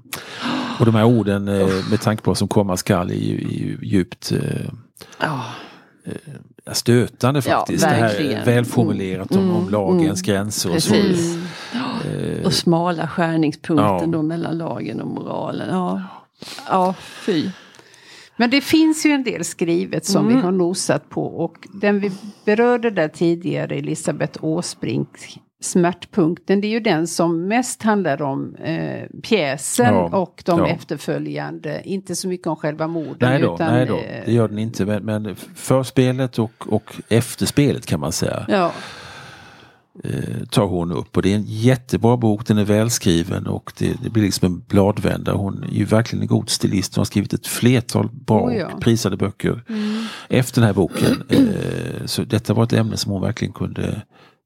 Och 0.78 0.86
de 0.86 0.94
här 0.94 1.04
orden 1.04 1.48
eh, 1.48 1.68
med 1.90 2.00
tanke 2.00 2.22
på 2.22 2.30
vad 2.30 2.38
som 2.38 2.48
komma 2.48 2.76
skall 2.76 3.10
är 3.10 3.14
ju, 3.14 3.34
är 3.36 3.58
ju 3.58 3.78
djupt 3.82 4.32
eh, 4.32 4.70
Ja. 5.20 5.44
Stötande 6.72 7.42
Ja, 7.46 7.58
faktiskt. 7.58 7.84
det 7.84 7.90
här 7.90 8.20
är 8.20 8.44
välformulerat 8.44 9.36
om, 9.36 9.50
om 9.50 9.68
lagens 9.68 10.22
gränser 10.22 10.74
och 10.74 10.82
så. 10.82 10.94
Eh, 10.94 12.44
Och 12.44 12.52
smala 12.52 13.08
skärningspunkten 13.08 13.86
Ja. 13.86 14.06
då 14.06 14.22
mellan 14.22 14.58
lagen 14.58 15.00
och 15.00 15.06
moralen. 15.08 15.68
Ja, 15.70 16.02
ja 16.68 16.94
fy. 16.98 17.50
Men 18.36 18.50
det 18.50 18.60
finns 18.60 19.06
ju 19.06 19.10
en 19.10 19.24
del 19.24 19.44
skrivet 19.44 20.06
som 20.06 20.22
Mm. 20.26 20.36
vi 20.36 20.42
har 20.42 20.52
nosat 20.52 21.10
på 21.10 21.22
och 21.26 21.54
den 21.72 22.00
vi 22.00 22.10
berörde 22.44 22.90
där 22.90 23.08
tidigare, 23.08 23.74
Elisabeth 23.74 24.44
Åsbrink, 24.44 25.08
Smärtpunkten, 25.64 26.60
det 26.60 26.66
är 26.66 26.70
ju 26.70 26.80
den 26.80 27.06
som 27.06 27.48
mest 27.48 27.82
handlar 27.82 28.22
om 28.22 28.54
eh, 28.54 29.06
pjäsen 29.22 29.94
Ja, 29.94 30.16
och 30.16 30.42
de 30.46 30.58
ja. 30.58 30.68
efterföljande, 30.68 31.82
inte 31.84 32.16
så 32.16 32.28
mycket 32.28 32.46
om 32.46 32.56
själva 32.56 32.86
morden. 32.86 33.30
Nej 33.30 33.40
då, 33.40 33.54
utan, 33.54 33.74
nej 33.74 33.86
då, 33.86 33.96
eh, 33.96 34.24
det 34.24 34.32
gör 34.32 34.48
den 34.48 34.58
inte. 34.58 34.86
Men, 34.86 35.04
men 35.04 35.36
förspelet 35.54 36.38
och, 36.38 36.72
och 36.72 36.94
efterspelet 37.08 37.86
kan 37.86 38.00
man 38.00 38.12
säga 38.12 38.46
Ja, 38.48 38.72
eh, 40.04 40.46
tar 40.50 40.66
hon 40.66 40.92
upp. 40.92 41.16
Och 41.16 41.22
det 41.22 41.32
är 41.32 41.36
en 41.36 41.46
jättebra 41.46 42.16
bok, 42.16 42.46
den 42.46 42.58
är 42.58 42.64
välskriven 42.64 43.46
och 43.46 43.72
det, 43.78 43.96
det 44.02 44.10
blir 44.10 44.22
liksom 44.22 44.46
en 44.52 44.60
bladvända. 44.68 45.32
Hon 45.32 45.64
är 45.64 45.74
ju 45.74 45.84
verkligen 45.84 46.22
en 46.22 46.28
god 46.28 46.50
stilist. 46.50 46.94
Hon 46.96 47.00
har 47.00 47.04
skrivit 47.04 47.32
ett 47.32 47.46
flertal 47.46 48.08
bra 48.12 48.46
Oh 48.46 48.56
ja. 48.56 48.66
och 48.66 48.80
prisade 48.80 49.16
böcker 49.16 49.62
efter 50.28 50.60
den 50.60 50.66
här 50.66 50.74
boken. 50.74 51.22
Eh, 51.28 52.06
så 52.06 52.22
detta 52.22 52.54
var 52.54 52.64
ett 52.64 52.72
ämne 52.72 52.96
som 52.96 53.12
hon 53.12 53.22
verkligen 53.22 53.52
kunde, 53.52 54.02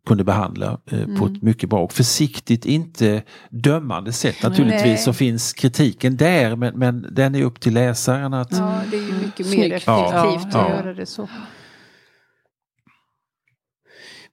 kunde 0.08 0.24
behandla 0.24 0.80
eh, 0.90 1.18
på 1.18 1.26
ett 1.26 1.42
mycket 1.42 1.70
bra 1.70 1.80
och 1.80 1.92
försiktigt, 1.92 2.66
inte 2.66 3.22
dömande 3.50 4.12
sätt. 4.12 4.42
Naturligtvis 4.42 4.82
Nej. 4.84 4.98
så 4.98 5.12
finns 5.12 5.52
kritiken 5.52 6.16
där 6.16 6.56
men, 6.56 6.78
men 6.78 7.06
den 7.12 7.34
är 7.34 7.42
upp 7.42 7.60
till 7.60 7.74
läsaren 7.74 8.34
att 8.34 8.52
Ja, 8.52 8.80
det 8.90 8.96
är 8.96 9.00
ju 9.00 9.12
mycket 9.12 9.46
mer 9.46 9.52
Snyggt. 9.52 9.74
effektivt 9.74 9.86
Ja, 9.86 10.38
att 10.46 10.54
ja. 10.54 10.70
göra 10.70 10.94
det 10.94 11.06
så. 11.06 11.28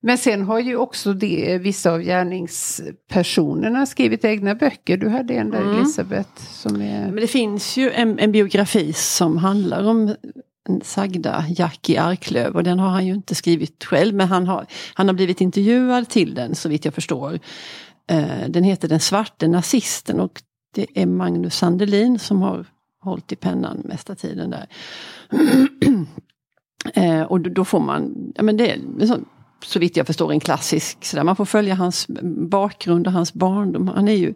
Men 0.02 0.18
sen 0.18 0.42
har 0.42 0.60
ju 0.60 0.76
också 0.78 1.14
det, 1.14 1.58
vissa 1.58 1.92
av 1.92 2.02
gärningspersonerna 2.02 3.86
skrivit 3.86 4.26
egna 4.26 4.56
böcker. 4.56 4.98
Du 4.98 5.10
hade 5.10 5.34
en 5.34 5.52
där 5.52 5.62
Mm. 5.62 5.76
Elisabeth 5.76 6.42
som 6.42 6.82
är... 6.82 7.06
Men 7.06 7.16
det 7.16 7.28
finns 7.28 7.78
ju 7.78 7.92
en, 7.92 8.20
en 8.20 8.32
biografi 8.32 8.94
som 8.94 9.38
handlar 9.38 9.84
om 9.84 10.16
sagda 10.84 11.46
Jackie 11.50 12.02
Arklöv 12.02 12.56
och 12.56 12.64
den 12.64 12.80
har 12.80 12.90
han 12.90 13.06
ju 13.06 13.14
inte 13.14 13.36
skrivit 13.36 13.84
själv 13.84 14.16
men 14.16 14.28
han 14.28 14.48
har, 14.48 14.66
han 14.94 15.08
har 15.08 15.14
blivit 15.14 15.42
intervjuad 15.42 16.10
till 16.10 16.34
den 16.34 16.56
så 16.56 16.70
vitt 16.70 16.86
jag 16.86 16.94
förstår. 16.94 17.40
Eh, 18.08 18.50
den 18.50 18.64
heter 18.64 18.88
Den 18.88 19.00
svarte 19.00 19.48
nazisten 19.48 20.20
och 20.20 20.42
det 20.76 20.88
är 20.94 21.06
Magnus 21.06 21.58
Sandelin 21.58 22.20
som 22.20 22.42
har 22.42 22.66
hållit 23.02 23.32
i 23.32 23.36
pennan 23.36 23.82
mesta 23.86 24.16
tiden 24.16 24.50
där. 24.50 24.68
Eh, 26.94 27.22
och 27.22 27.42
då, 27.42 27.66
får 27.66 27.80
man, 27.80 28.32
ja 28.36 28.44
men 28.44 28.58
det 28.58 28.72
är 28.72 28.80
så 29.66 29.80
vitt 29.80 29.98
jag 29.98 30.08
förstår 30.08 30.32
en 30.32 30.40
klassisk, 30.40 31.06
så 31.06 31.16
där 31.16 31.24
man 31.24 31.36
får 31.36 31.46
följa 31.46 31.76
hans 31.76 32.08
bakgrund 32.50 33.08
och 33.08 33.14
hans 33.14 33.34
barndom. 33.34 33.88
Han 33.88 34.08
är 34.08 34.16
ju 34.16 34.34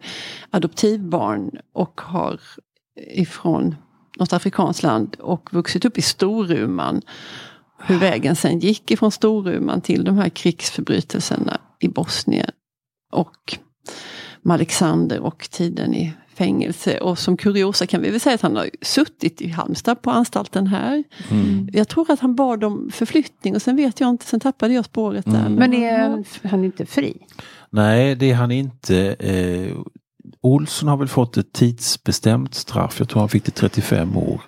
adoptivbarn 0.50 1.50
och 1.72 2.00
har 2.00 2.40
ifrån 3.14 3.74
något 4.20 4.32
afrikanskt 4.32 4.82
land 4.82 5.16
och 5.20 5.48
vuxit 5.52 5.84
upp 5.84 5.98
i 5.98 6.02
Storuman. 6.02 7.02
Hur 7.78 7.98
vägen 7.98 8.36
sen 8.36 8.58
gick 8.58 8.90
ifrån 8.90 9.12
Storuman 9.12 9.80
till 9.80 10.04
de 10.04 10.18
här 10.18 10.28
krigsförbrytelserna 10.28 11.60
i 11.80 11.88
Bosnien. 11.88 12.50
Och 13.12 13.58
med 14.42 14.54
Alexander 14.54 15.20
och 15.20 15.48
tiden 15.50 15.94
i 15.94 16.12
fängelse. 16.34 17.00
Och 17.00 17.18
som 17.18 17.36
kuriosa 17.36 17.86
kan 17.86 18.02
vi 18.02 18.10
väl 18.10 18.20
säga 18.20 18.34
att 18.34 18.42
han 18.42 18.56
har 18.56 18.70
suttit 18.82 19.40
i 19.40 19.48
Halmstad 19.48 20.02
på 20.02 20.10
anstalten 20.10 20.66
här. 20.66 21.04
Mm. 21.30 21.68
Jag 21.72 21.88
tror 21.88 22.10
att 22.10 22.20
han 22.20 22.34
bad 22.34 22.64
om 22.64 22.90
förflyttning 22.92 23.54
och 23.54 23.62
sen 23.62 23.76
vet 23.76 24.00
jag 24.00 24.10
inte, 24.10 24.26
sen 24.26 24.40
tappade 24.40 24.74
jag 24.74 24.84
spåret 24.84 25.24
där. 25.24 25.46
Mm. 25.46 25.54
Men 25.54 25.74
är 25.74 25.98
han, 25.98 26.24
han 26.42 26.60
är 26.60 26.64
inte 26.64 26.86
fri? 26.86 27.16
Nej, 27.70 28.14
det 28.14 28.30
är 28.30 28.34
han 28.34 28.50
inte. 28.50 29.16
Olsson 30.40 30.88
har 30.88 30.96
väl 30.96 31.08
fått 31.08 31.36
ett 31.36 31.52
tidsbestämt 31.52 32.54
straff. 32.54 32.96
Jag 32.98 33.08
tror 33.08 33.20
han 33.20 33.28
fick 33.28 33.44
det 33.44 33.50
35 33.50 34.16
år. 34.16 34.40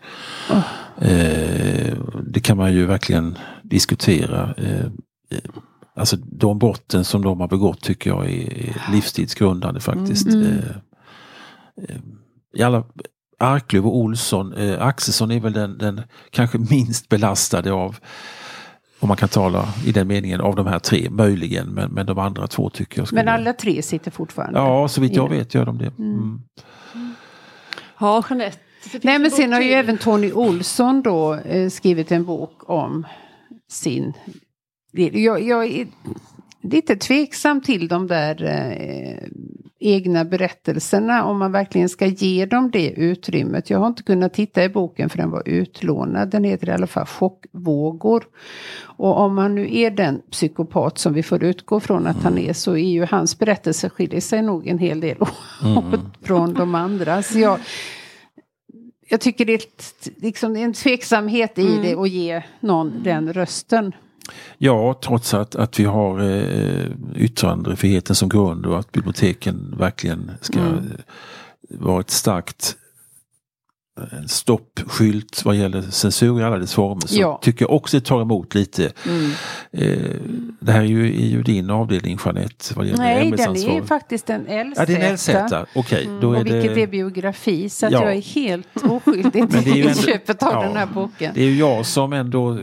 Eh, 0.99 1.97
det 2.25 2.41
kan 2.41 2.57
man 2.57 2.73
ju 2.73 2.87
verkligen 2.87 3.39
diskutera. 3.63 4.55
Eh, 4.57 4.85
eh, 5.31 5.51
alltså 5.97 6.17
de 6.17 6.59
brotten 6.59 7.05
som 7.05 7.23
de 7.23 7.41
har 7.41 7.49
begått 7.49 7.81
tycker 7.81 8.11
jag 8.11 8.31
är 8.31 8.77
livstidsgrundande 8.93 9.81
faktiskt. 9.81 10.27
Mm. 10.27 10.43
Eh, 10.43 10.77
eh, 11.89 11.97
I 12.55 12.63
alla, 12.63 12.85
Arklöv 13.39 13.87
och 13.87 13.97
Olsson, 13.97 14.53
eh, 14.53 14.83
Axelsson 14.83 15.31
är 15.31 15.41
väl 15.41 15.53
den, 15.53 15.79
den 15.79 16.01
kanske 16.31 16.59
minst 16.59 17.09
belastade 17.09 17.73
av 17.73 17.97
om 19.03 19.09
man 19.09 19.17
kan 19.17 19.29
tala 19.29 19.69
i 19.87 19.93
den 19.93 20.09
meningen 20.09 20.41
av 20.41 20.57
de 20.57 20.67
här 20.67 20.79
tre, 20.79 21.11
möjligen, 21.11 21.69
men, 21.69 21.91
men 21.91 22.07
de 22.07 22.19
andra 22.19 22.47
två 22.47 22.71
tycker 22.71 23.01
jag 23.01 23.07
skulle... 23.07 23.25
Men 23.25 23.35
alla 23.35 23.53
tre 23.53 23.83
sitter 23.83 24.11
fortfarande? 24.11 24.59
Ja, 24.59 24.88
så 24.88 25.01
vitt 25.01 25.17
jag 25.17 25.29
vet 25.29 25.55
gör 25.55 25.67
de 25.67 25.79
det. 25.79 25.93
Mm. 25.99 26.41
Ja, 28.01 28.25
Jeanette. 28.31 28.59
Nej 29.03 29.15
en 29.15 29.23
men 29.23 29.31
sen 29.31 29.53
har 29.53 29.61
ju 29.61 29.71
även 29.71 29.99
Tony 29.99 30.33
Olsson 30.33 31.03
då 31.03 31.35
eh, 31.35 31.69
skrivit 31.69 32.12
en 32.12 32.25
bok 32.25 32.71
om 32.71 33.07
sin... 33.71 34.12
Jag, 34.93 35.43
jag 35.43 35.65
är 35.65 35.87
lite 36.62 36.97
tveksam 36.97 37.61
till 37.61 37.88
de 37.88 38.07
där 38.07 38.45
eh, 38.45 39.29
egna 39.83 40.25
berättelserna 40.25 41.25
om 41.25 41.38
man 41.38 41.53
verkligen 41.53 41.88
ska 41.88 42.07
ge 42.07 42.47
dem 42.47 42.71
det 42.71 42.90
utrymmet. 42.90 43.71
Jag 43.71 43.79
har 43.79 43.87
inte 43.87 44.03
kunnat 44.03 44.35
titta 44.35 44.64
i 44.64 44.68
boken 44.68 45.09
för 45.09 45.18
den 45.18 45.31
var 45.31 45.49
utlånad. 45.49 46.31
Den 46.31 46.45
heter 46.45 46.68
i 46.68 46.73
alla 46.73 46.87
fall 46.87 47.07
Chockvågor. 47.07 48.25
Och 48.81 49.21
om 49.21 49.38
han 49.38 49.55
nu 49.55 49.77
är 49.77 49.90
den 49.90 50.23
psykopat 50.31 50.99
som 50.99 51.12
vi 51.12 51.23
får 51.23 51.45
utgå 51.45 51.81
från 51.81 52.07
att 52.07 52.23
han 52.23 52.38
är 52.38 52.53
så 52.53 52.73
är 52.73 52.90
ju 52.90 53.07
hans 53.11 53.38
berättelse 53.38 53.88
skiljer 53.88 54.21
sig 54.21 54.42
nog 54.42 54.66
en 54.66 54.79
hel 54.79 55.01
del 55.01 55.16
åt 55.21 56.01
från 56.27 56.55
de 56.55 56.75
andra. 56.75 57.23
Så 57.23 57.38
jag, 57.38 57.59
jag 59.09 59.21
tycker 59.21 59.45
det 59.45 59.55
är, 59.55 59.62
liksom, 60.23 60.57
en 60.57 60.73
tveksamhet 60.73 61.59
i 61.59 61.79
det 61.83 61.95
att 61.95 62.09
ge 62.09 62.42
någon 62.61 63.03
den 63.03 63.33
rösten. 63.33 63.92
Ja, 64.59 64.99
trots 65.05 65.35
att, 65.35 65.55
att 65.57 65.81
vi 65.81 65.85
har 65.85 66.21
eh, 66.21 66.87
yttrandefriheten 67.16 68.16
som 68.16 68.29
grund 68.29 68.66
och 68.66 68.79
att 68.79 68.92
biblioteken 68.92 69.75
verkligen 69.79 70.31
ska 70.40 70.61
Mm. 70.61 70.92
vara 71.71 72.01
ett 72.01 72.11
starkt 72.11 72.77
en 74.13 74.29
stoppskylt 74.29 75.45
vad 75.45 75.55
gäller 75.57 75.83
censur 75.83 76.41
i 76.41 76.45
alla 76.45 76.59
dess 76.59 76.75
former 76.75 77.01
så 77.07 77.21
Ja. 77.21 77.39
tycker 77.43 77.65
jag 77.65 77.73
också 77.73 77.97
det 77.97 78.05
tar 78.07 78.23
emot 78.23 78.55
lite. 78.55 78.93
Mm. 79.09 79.31
Eh, 79.73 80.17
det 80.61 80.73
här 80.73 80.81
är 80.81 80.85
ju, 80.85 81.07
är 81.23 81.27
ju 81.27 81.43
din 81.43 81.71
avdelning 81.71 82.19
Jeanette 82.25 82.75
vad 82.77 82.87
gäller 82.87 82.99
Nej, 83.05 83.31
den 83.31 83.57
är 83.57 83.83
faktiskt 83.87 84.31
en 84.31 84.41
LZ. 84.43 84.75
Ja, 84.79 84.85
det 84.87 84.93
är 84.97 85.09
en 85.09 85.15
LZ, 85.15 85.31
okej. 85.75 86.09
då 86.21 86.33
är 86.33 86.41
Och 86.41 86.47
vilket 86.47 86.75
det... 86.75 86.83
är 86.83 86.87
biografi, 86.87 87.69
så 87.69 87.87
att 87.87 87.93
Ja. 87.93 88.03
jag 88.05 88.13
är 88.17 88.21
helt 88.23 88.67
oskyldig 88.83 89.41
Men 89.53 89.65
det 89.65 89.71
är 89.71 89.75
ju 89.75 89.83
till 89.83 89.89
ändå- 89.89 89.99
inköpet 90.01 90.43
av 90.43 90.53
ja. 90.53 90.63
den 90.63 90.77
här 90.77 90.87
boken. 90.95 91.33
Det 91.35 91.41
är 91.43 91.47
ju 91.47 91.57
jag 91.59 91.87
som 91.87 92.13
ändå 92.13 92.59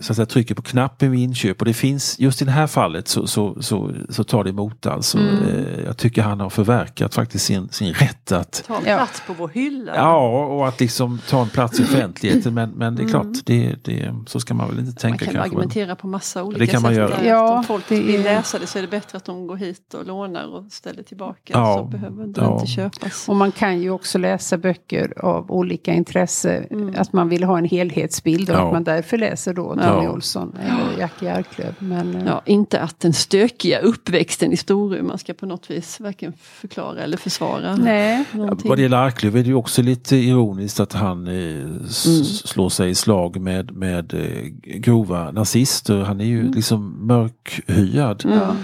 så 0.00 0.12
att 0.12 0.16
säga, 0.16 0.26
trycker 0.26 0.54
på 0.54 0.62
knappen 0.62 1.10
vid 1.10 1.20
inköp 1.20 1.60
och 1.60 1.64
det 1.66 1.74
finns 1.74 2.18
just 2.18 2.42
i 2.42 2.44
det 2.44 2.50
här 2.50 2.66
fallet 2.66 3.08
så, 3.08 3.26
så, 3.26 3.62
så, 3.62 3.90
så 4.08 4.24
tar 4.24 4.44
det 4.44 4.50
emot 4.50 4.86
alltså. 4.86 5.18
Mm. 5.18 5.34
Eh, 5.44 5.84
jag 5.86 5.96
tycker 5.96 6.22
han 6.22 6.40
har 6.40 6.50
förverkat 6.50 7.14
faktiskt 7.14 7.44
sin, 7.44 7.68
sin 7.68 7.92
rätt 7.94 8.32
att 8.32 8.64
Ta 8.66 8.74
Ja. 8.86 8.96
plats 8.96 9.22
på 9.26 9.32
vår 9.32 9.48
hylla. 9.48 9.92
Ja, 9.96 10.46
och 10.46 10.69
att 10.74 10.80
liksom 10.80 11.18
ta 11.28 11.42
en 11.42 11.48
plats 11.48 11.80
i 11.80 11.82
offentligheten 11.82 12.54
men, 12.54 12.70
men 12.70 12.96
det 12.96 13.02
är 13.02 13.08
klart, 13.08 13.26
det, 13.44 13.84
det, 13.84 14.14
så 14.26 14.40
ska 14.40 14.54
man 14.54 14.68
väl 14.68 14.78
inte 14.78 14.88
Man 14.88 14.94
tänka 14.94 15.24
kan 15.24 15.34
kanske. 15.34 15.50
Men, 15.50 15.58
argumentera 15.60 15.96
på 15.96 16.06
massa 16.06 16.42
olika 16.44 16.60
Det 16.60 16.66
kan 16.66 16.82
man 16.82 16.90
sätt. 16.90 16.98
göra. 16.98 17.24
Ja, 17.24 17.58
Om 17.58 17.64
folk 17.64 17.88
det 17.88 18.00
vill 18.00 18.22
läsa 18.22 18.58
det 18.58 18.66
så 18.66 18.78
är 18.78 18.82
det 18.82 18.88
bättre 18.88 19.16
att 19.16 19.24
de 19.24 19.46
går 19.46 19.56
hit 19.56 19.94
och 19.94 20.06
lånar 20.06 20.46
och 20.56 20.64
ställer 20.72 21.02
tillbaka. 21.02 21.38
Ja, 21.46 21.76
Så 21.78 21.84
behöver 21.98 22.24
det 22.26 22.40
ja. 22.40 22.54
inte 22.60 22.66
köpas. 22.72 23.28
Och 23.28 23.36
man 23.36 23.52
kan 23.52 23.80
ju 23.82 23.90
också 23.90 24.18
läsa 24.18 24.58
böcker 24.58 25.12
av 25.24 25.50
olika 25.50 25.92
intresse. 25.92 26.66
Mm. 26.70 26.94
Att 26.98 27.12
man 27.12 27.28
vill 27.28 27.44
ha 27.44 27.58
en 27.58 27.64
helhetsbild 27.64 28.50
och 28.50 28.56
Ja. 28.56 28.66
att 28.66 28.72
man 28.72 28.84
därför 28.84 29.18
läser 29.18 29.54
då 29.54 29.68
Tony 29.68 29.82
Ja. 29.84 30.10
Olsson 30.10 30.56
eller 30.60 31.00
Jackie 31.00 31.34
Arklöv. 31.34 31.74
Men, 31.78 32.14
eh, 32.16 32.22
Ja, 32.26 32.42
inte 32.46 32.80
att 32.80 33.00
den 33.00 33.12
stökiga 33.12 33.78
uppväxten 33.80 34.52
i 34.52 34.56
Storuman 34.56 35.18
ska 35.18 35.34
på 35.34 35.46
något 35.46 35.70
vis 35.70 36.00
varken 36.00 36.32
förklara 36.40 37.00
eller 37.00 37.16
försvara 37.16 37.76
Nej, 37.76 38.24
någonting. 38.32 38.68
vad 38.68 38.78
det 38.78 38.82
gäller 38.82 38.96
Arklöv 38.96 39.36
är 39.36 39.42
det 39.42 39.48
ju 39.48 39.54
också 39.54 39.82
lite 39.82 40.16
ironiskt 40.16 40.50
att 40.80 40.92
han 40.92 41.26
eh, 41.28 41.34
Mm. 41.60 41.84
slår 42.24 42.68
sig 42.68 42.90
i 42.90 42.94
slag 42.94 43.40
med, 43.40 43.76
med 43.76 44.14
eh, 44.14 44.44
grova 44.78 45.30
nazister. 45.30 45.98
Han 46.02 46.20
är 46.20 46.24
ju 46.24 46.40
Mm. 46.40 46.52
liksom 46.52 47.06
mörkhyad. 47.06 48.22
ja. 48.24 48.54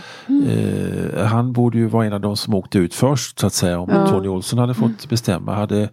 Eh, 0.51 1.25
han 1.27 1.53
borde 1.53 1.79
ju 1.79 1.87
vara 1.87 2.07
en 2.07 2.13
av 2.13 2.21
de 2.21 2.37
som 2.37 2.55
åkte 2.55 2.79
ut 2.79 2.95
först 2.95 3.39
så 3.39 3.47
att 3.47 3.53
säga 3.53 3.79
om. 3.79 4.07
Tony 4.09 4.29
Olsson 4.29 4.59
hade 4.59 4.75
fått 4.75 5.09
bestämma. 5.09 5.55
Hade, 5.55 5.89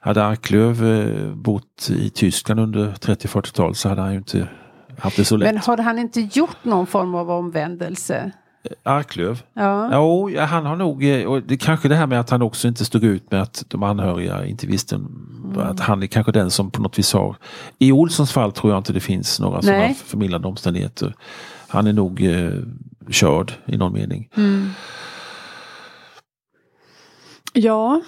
hade 0.00 0.24
Arklöv 0.24 0.84
eh, 0.84 1.34
bott 1.34 1.90
i 1.90 2.10
Tyskland 2.10 2.60
under 2.60 2.92
30-40-talet 2.92 3.76
så 3.76 3.88
hade 3.88 4.00
han 4.00 4.12
ju 4.12 4.18
inte 4.18 4.48
haft 4.98 5.16
det 5.16 5.24
så 5.24 5.36
lätt. 5.36 5.54
Men 5.54 5.62
har 5.62 5.76
han 5.78 5.98
inte 5.98 6.20
gjort 6.20 6.56
någon 6.64 6.86
form 6.86 7.14
av 7.14 7.30
omvändelse? 7.30 8.32
Arklöv? 8.82 9.42
Ja. 9.54 9.90
Jo, 9.92 10.30
ja, 10.30 10.44
han 10.44 10.66
har 10.66 10.76
nog, 10.76 11.04
eh, 11.04 11.26
och 11.26 11.42
det 11.42 11.56
kanske 11.56 11.88
det 11.88 11.94
här 11.94 12.06
med 12.06 12.20
att 12.20 12.30
han 12.30 12.42
också 12.42 12.68
inte 12.68 12.84
stod 12.84 13.04
ut 13.04 13.30
med 13.30 13.42
att 13.42 13.64
de 13.68 13.82
anhöriga 13.82 14.46
inte 14.46 14.66
visste 14.66 14.94
Mm. 15.44 15.58
att 15.70 15.80
han 15.80 16.02
är 16.02 16.06
kanske 16.06 16.32
den 16.32 16.50
som 16.50 16.70
på 16.70 16.82
något 16.82 16.98
vis 16.98 17.12
har. 17.12 17.36
I 17.78 17.92
Olssons 17.92 18.32
fall 18.32 18.52
tror 18.52 18.72
jag 18.72 18.80
inte 18.80 18.92
det 18.92 19.00
finns 19.00 19.40
några 19.40 19.62
sådana 19.62 19.94
förmildrande 19.94 20.48
omständigheter. 20.48 21.14
Han 21.68 21.86
är 21.86 21.92
nog 21.92 22.24
eh, 22.24 22.50
körd 23.10 23.52
i 23.66 23.76
någon 23.76 23.92
mening. 23.92 24.28
Mm. 24.36 24.70
Ja, 27.52 28.00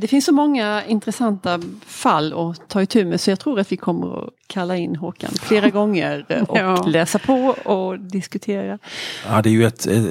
det 0.00 0.08
finns 0.10 0.24
så 0.24 0.32
många 0.32 0.84
intressanta 0.84 1.60
fall 1.86 2.50
att 2.50 2.68
ta 2.68 2.82
itu 2.82 3.04
med 3.04 3.20
så 3.20 3.30
jag 3.30 3.40
tror 3.40 3.60
att 3.60 3.72
vi 3.72 3.76
kommer 3.76 4.24
att 4.24 4.30
kalla 4.46 4.76
in 4.76 4.96
Håkan 4.96 5.30
flera 5.42 5.70
gånger 5.78 6.26
eh, 6.28 6.42
och 6.42 6.58
Ja. 6.58 6.82
läsa 6.86 7.18
på 7.18 7.34
och 7.64 8.00
diskutera. 8.00 8.78
Ja, 9.28 9.42
det 9.42 9.48
är 9.48 9.52
ju 9.52 9.64
ett, 9.66 9.86
eh, 9.86 10.02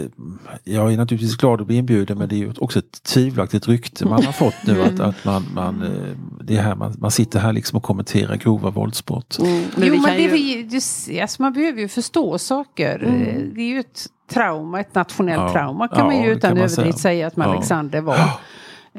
jag 0.63 0.93
är 0.93 0.98
naturligtvis 0.98 1.38
glad 1.38 1.62
att 1.62 1.67
bli 1.67 1.76
inbjuden 1.76 2.17
men 2.17 2.30
det 2.30 2.36
är 2.36 2.38
ju 2.38 2.54
också 2.60 2.80
ett 2.80 3.04
tvivelaktigt 3.04 3.67
rykte 3.67 4.06
man 4.06 4.26
har 4.26 4.32
fått 4.32 4.56
nu 4.65 4.82
att, 4.84 5.00
att 5.00 5.26
man, 5.26 5.46
man, 5.54 5.82
eh, 5.84 6.17
det 6.43 6.56
här, 6.58 6.76
man, 6.76 6.96
man 7.00 7.12
sitter 7.12 7.39
här 7.39 7.54
liksom 7.54 7.78
och 7.78 7.84
kommenterar 7.84 8.36
grova 8.36 8.70
våldsbrott. 8.70 9.38
Mm, 9.39 9.62
jo, 9.76 9.82
vi 9.82 9.89
men 9.89 10.02
det 10.04 10.26
är 10.26 10.36
ju- 10.38 10.58
ju, 10.58 10.63
det, 11.08 11.22
alltså 11.22 11.41
man 11.41 11.54
behöver 11.54 11.80
ju 11.82 11.88
förstå 11.88 12.38
saker. 12.38 13.04
Eh, 13.06 13.41
Det 13.56 13.62
är 13.62 13.67
ju 13.67 13.80
ett 13.80 14.06
trauma, 14.34 14.80
ett 14.80 14.96
nationellt 14.96 15.41
Ja. 15.41 15.52
trauma 15.54 15.88
kan 15.88 15.98
Ja, 16.00 16.06
man 16.06 16.24
ju 16.24 16.32
utan 16.32 16.52
överdrift 16.52 16.76
säga. 16.76 16.93
säga 16.93 17.28
att 17.28 17.34
Ja. 17.38 17.43
Alexander 17.43 18.02
var. 18.02 18.20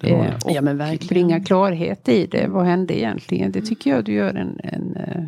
Det 0.00 0.06
det. 0.08 0.14
Eh, 0.14 0.34
och 0.44 0.52
Ja, 0.52 0.62
men 0.62 0.78
verkligen. 0.78 1.08
bringa 1.08 1.44
klarhet 1.44 2.08
i 2.08 2.26
det. 2.26 2.46
Vad 2.48 2.64
hände 2.66 2.98
egentligen? 2.98 3.52
Det 3.52 3.60
tycker 3.62 3.90
jag 3.90 4.04
du 4.04 4.12
gör 4.12 4.34
en, 4.34 4.60
en 4.62 4.96
eh, 4.96 5.22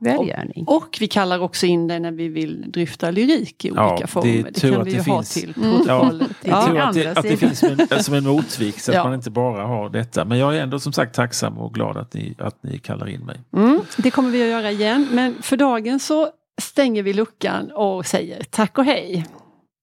välgärning. 0.00 0.64
Och 0.66 0.96
vi 1.00 1.06
kallar 1.08 1.38
också 1.38 1.66
in 1.66 1.88
det 1.88 1.98
när 1.98 2.10
vi 2.12 2.28
vill 2.28 2.70
dryfta 2.72 3.10
lyrik 3.10 3.64
i 3.64 3.70
olika 3.70 3.82
Ja, 3.82 3.96
det 3.96 4.02
är 4.02 4.06
former. 4.06 4.42
Det, 4.42 4.52
tur 4.60 4.72
kan 4.72 4.80
att 4.80 4.86
vi 4.86 4.90
det 4.90 4.96
ju 5.06 5.10
ha 5.12 5.18
finns. 5.22 5.34
till 5.34 5.54
Mm. 5.56 5.70
protokollet. 5.76 6.28
Det 6.42 6.50
är 6.50 6.52
Jag 6.52 6.76
Ja. 6.76 6.82
att 6.88 6.94
det, 6.94 7.06
att 7.18 7.22
det 7.22 7.36
finns 7.36 7.58
som 7.58 7.68
en, 7.90 8.02
som 8.02 8.14
en 8.14 8.24
motvikt 8.24 8.82
så 8.82 8.90
att 8.90 8.94
Ja. 8.96 9.04
man 9.04 9.14
inte 9.14 9.30
bara 9.30 9.66
har 9.66 9.90
detta. 9.90 10.24
Men 10.24 10.38
jag 10.38 10.56
är 10.56 10.62
ändå 10.62 10.78
som 10.78 10.92
sagt 10.92 11.14
tacksam 11.14 11.58
och 11.58 11.74
glad 11.74 11.96
att 11.96 12.14
ni, 12.14 12.34
att 12.38 12.62
ni 12.62 12.78
kallar 12.78 13.08
in 13.08 13.20
mig. 13.24 13.40
Mm, 13.56 13.80
det 13.96 14.10
kommer 14.10 14.30
vi 14.30 14.42
att 14.42 14.48
göra 14.48 14.70
igen. 14.70 15.08
Men 15.12 15.34
för 15.42 15.56
dagen 15.56 16.00
så 16.00 16.28
stänger 16.62 17.02
vi 17.02 17.12
luckan 17.12 17.70
och 17.70 18.06
säger 18.06 18.42
tack 18.50 18.78
och 18.78 18.84
hej. 18.84 19.26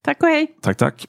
Tack 0.04 0.24
och 0.24 0.30
hej! 0.30 0.48
Tack, 0.62 0.78
tack. 0.78 1.06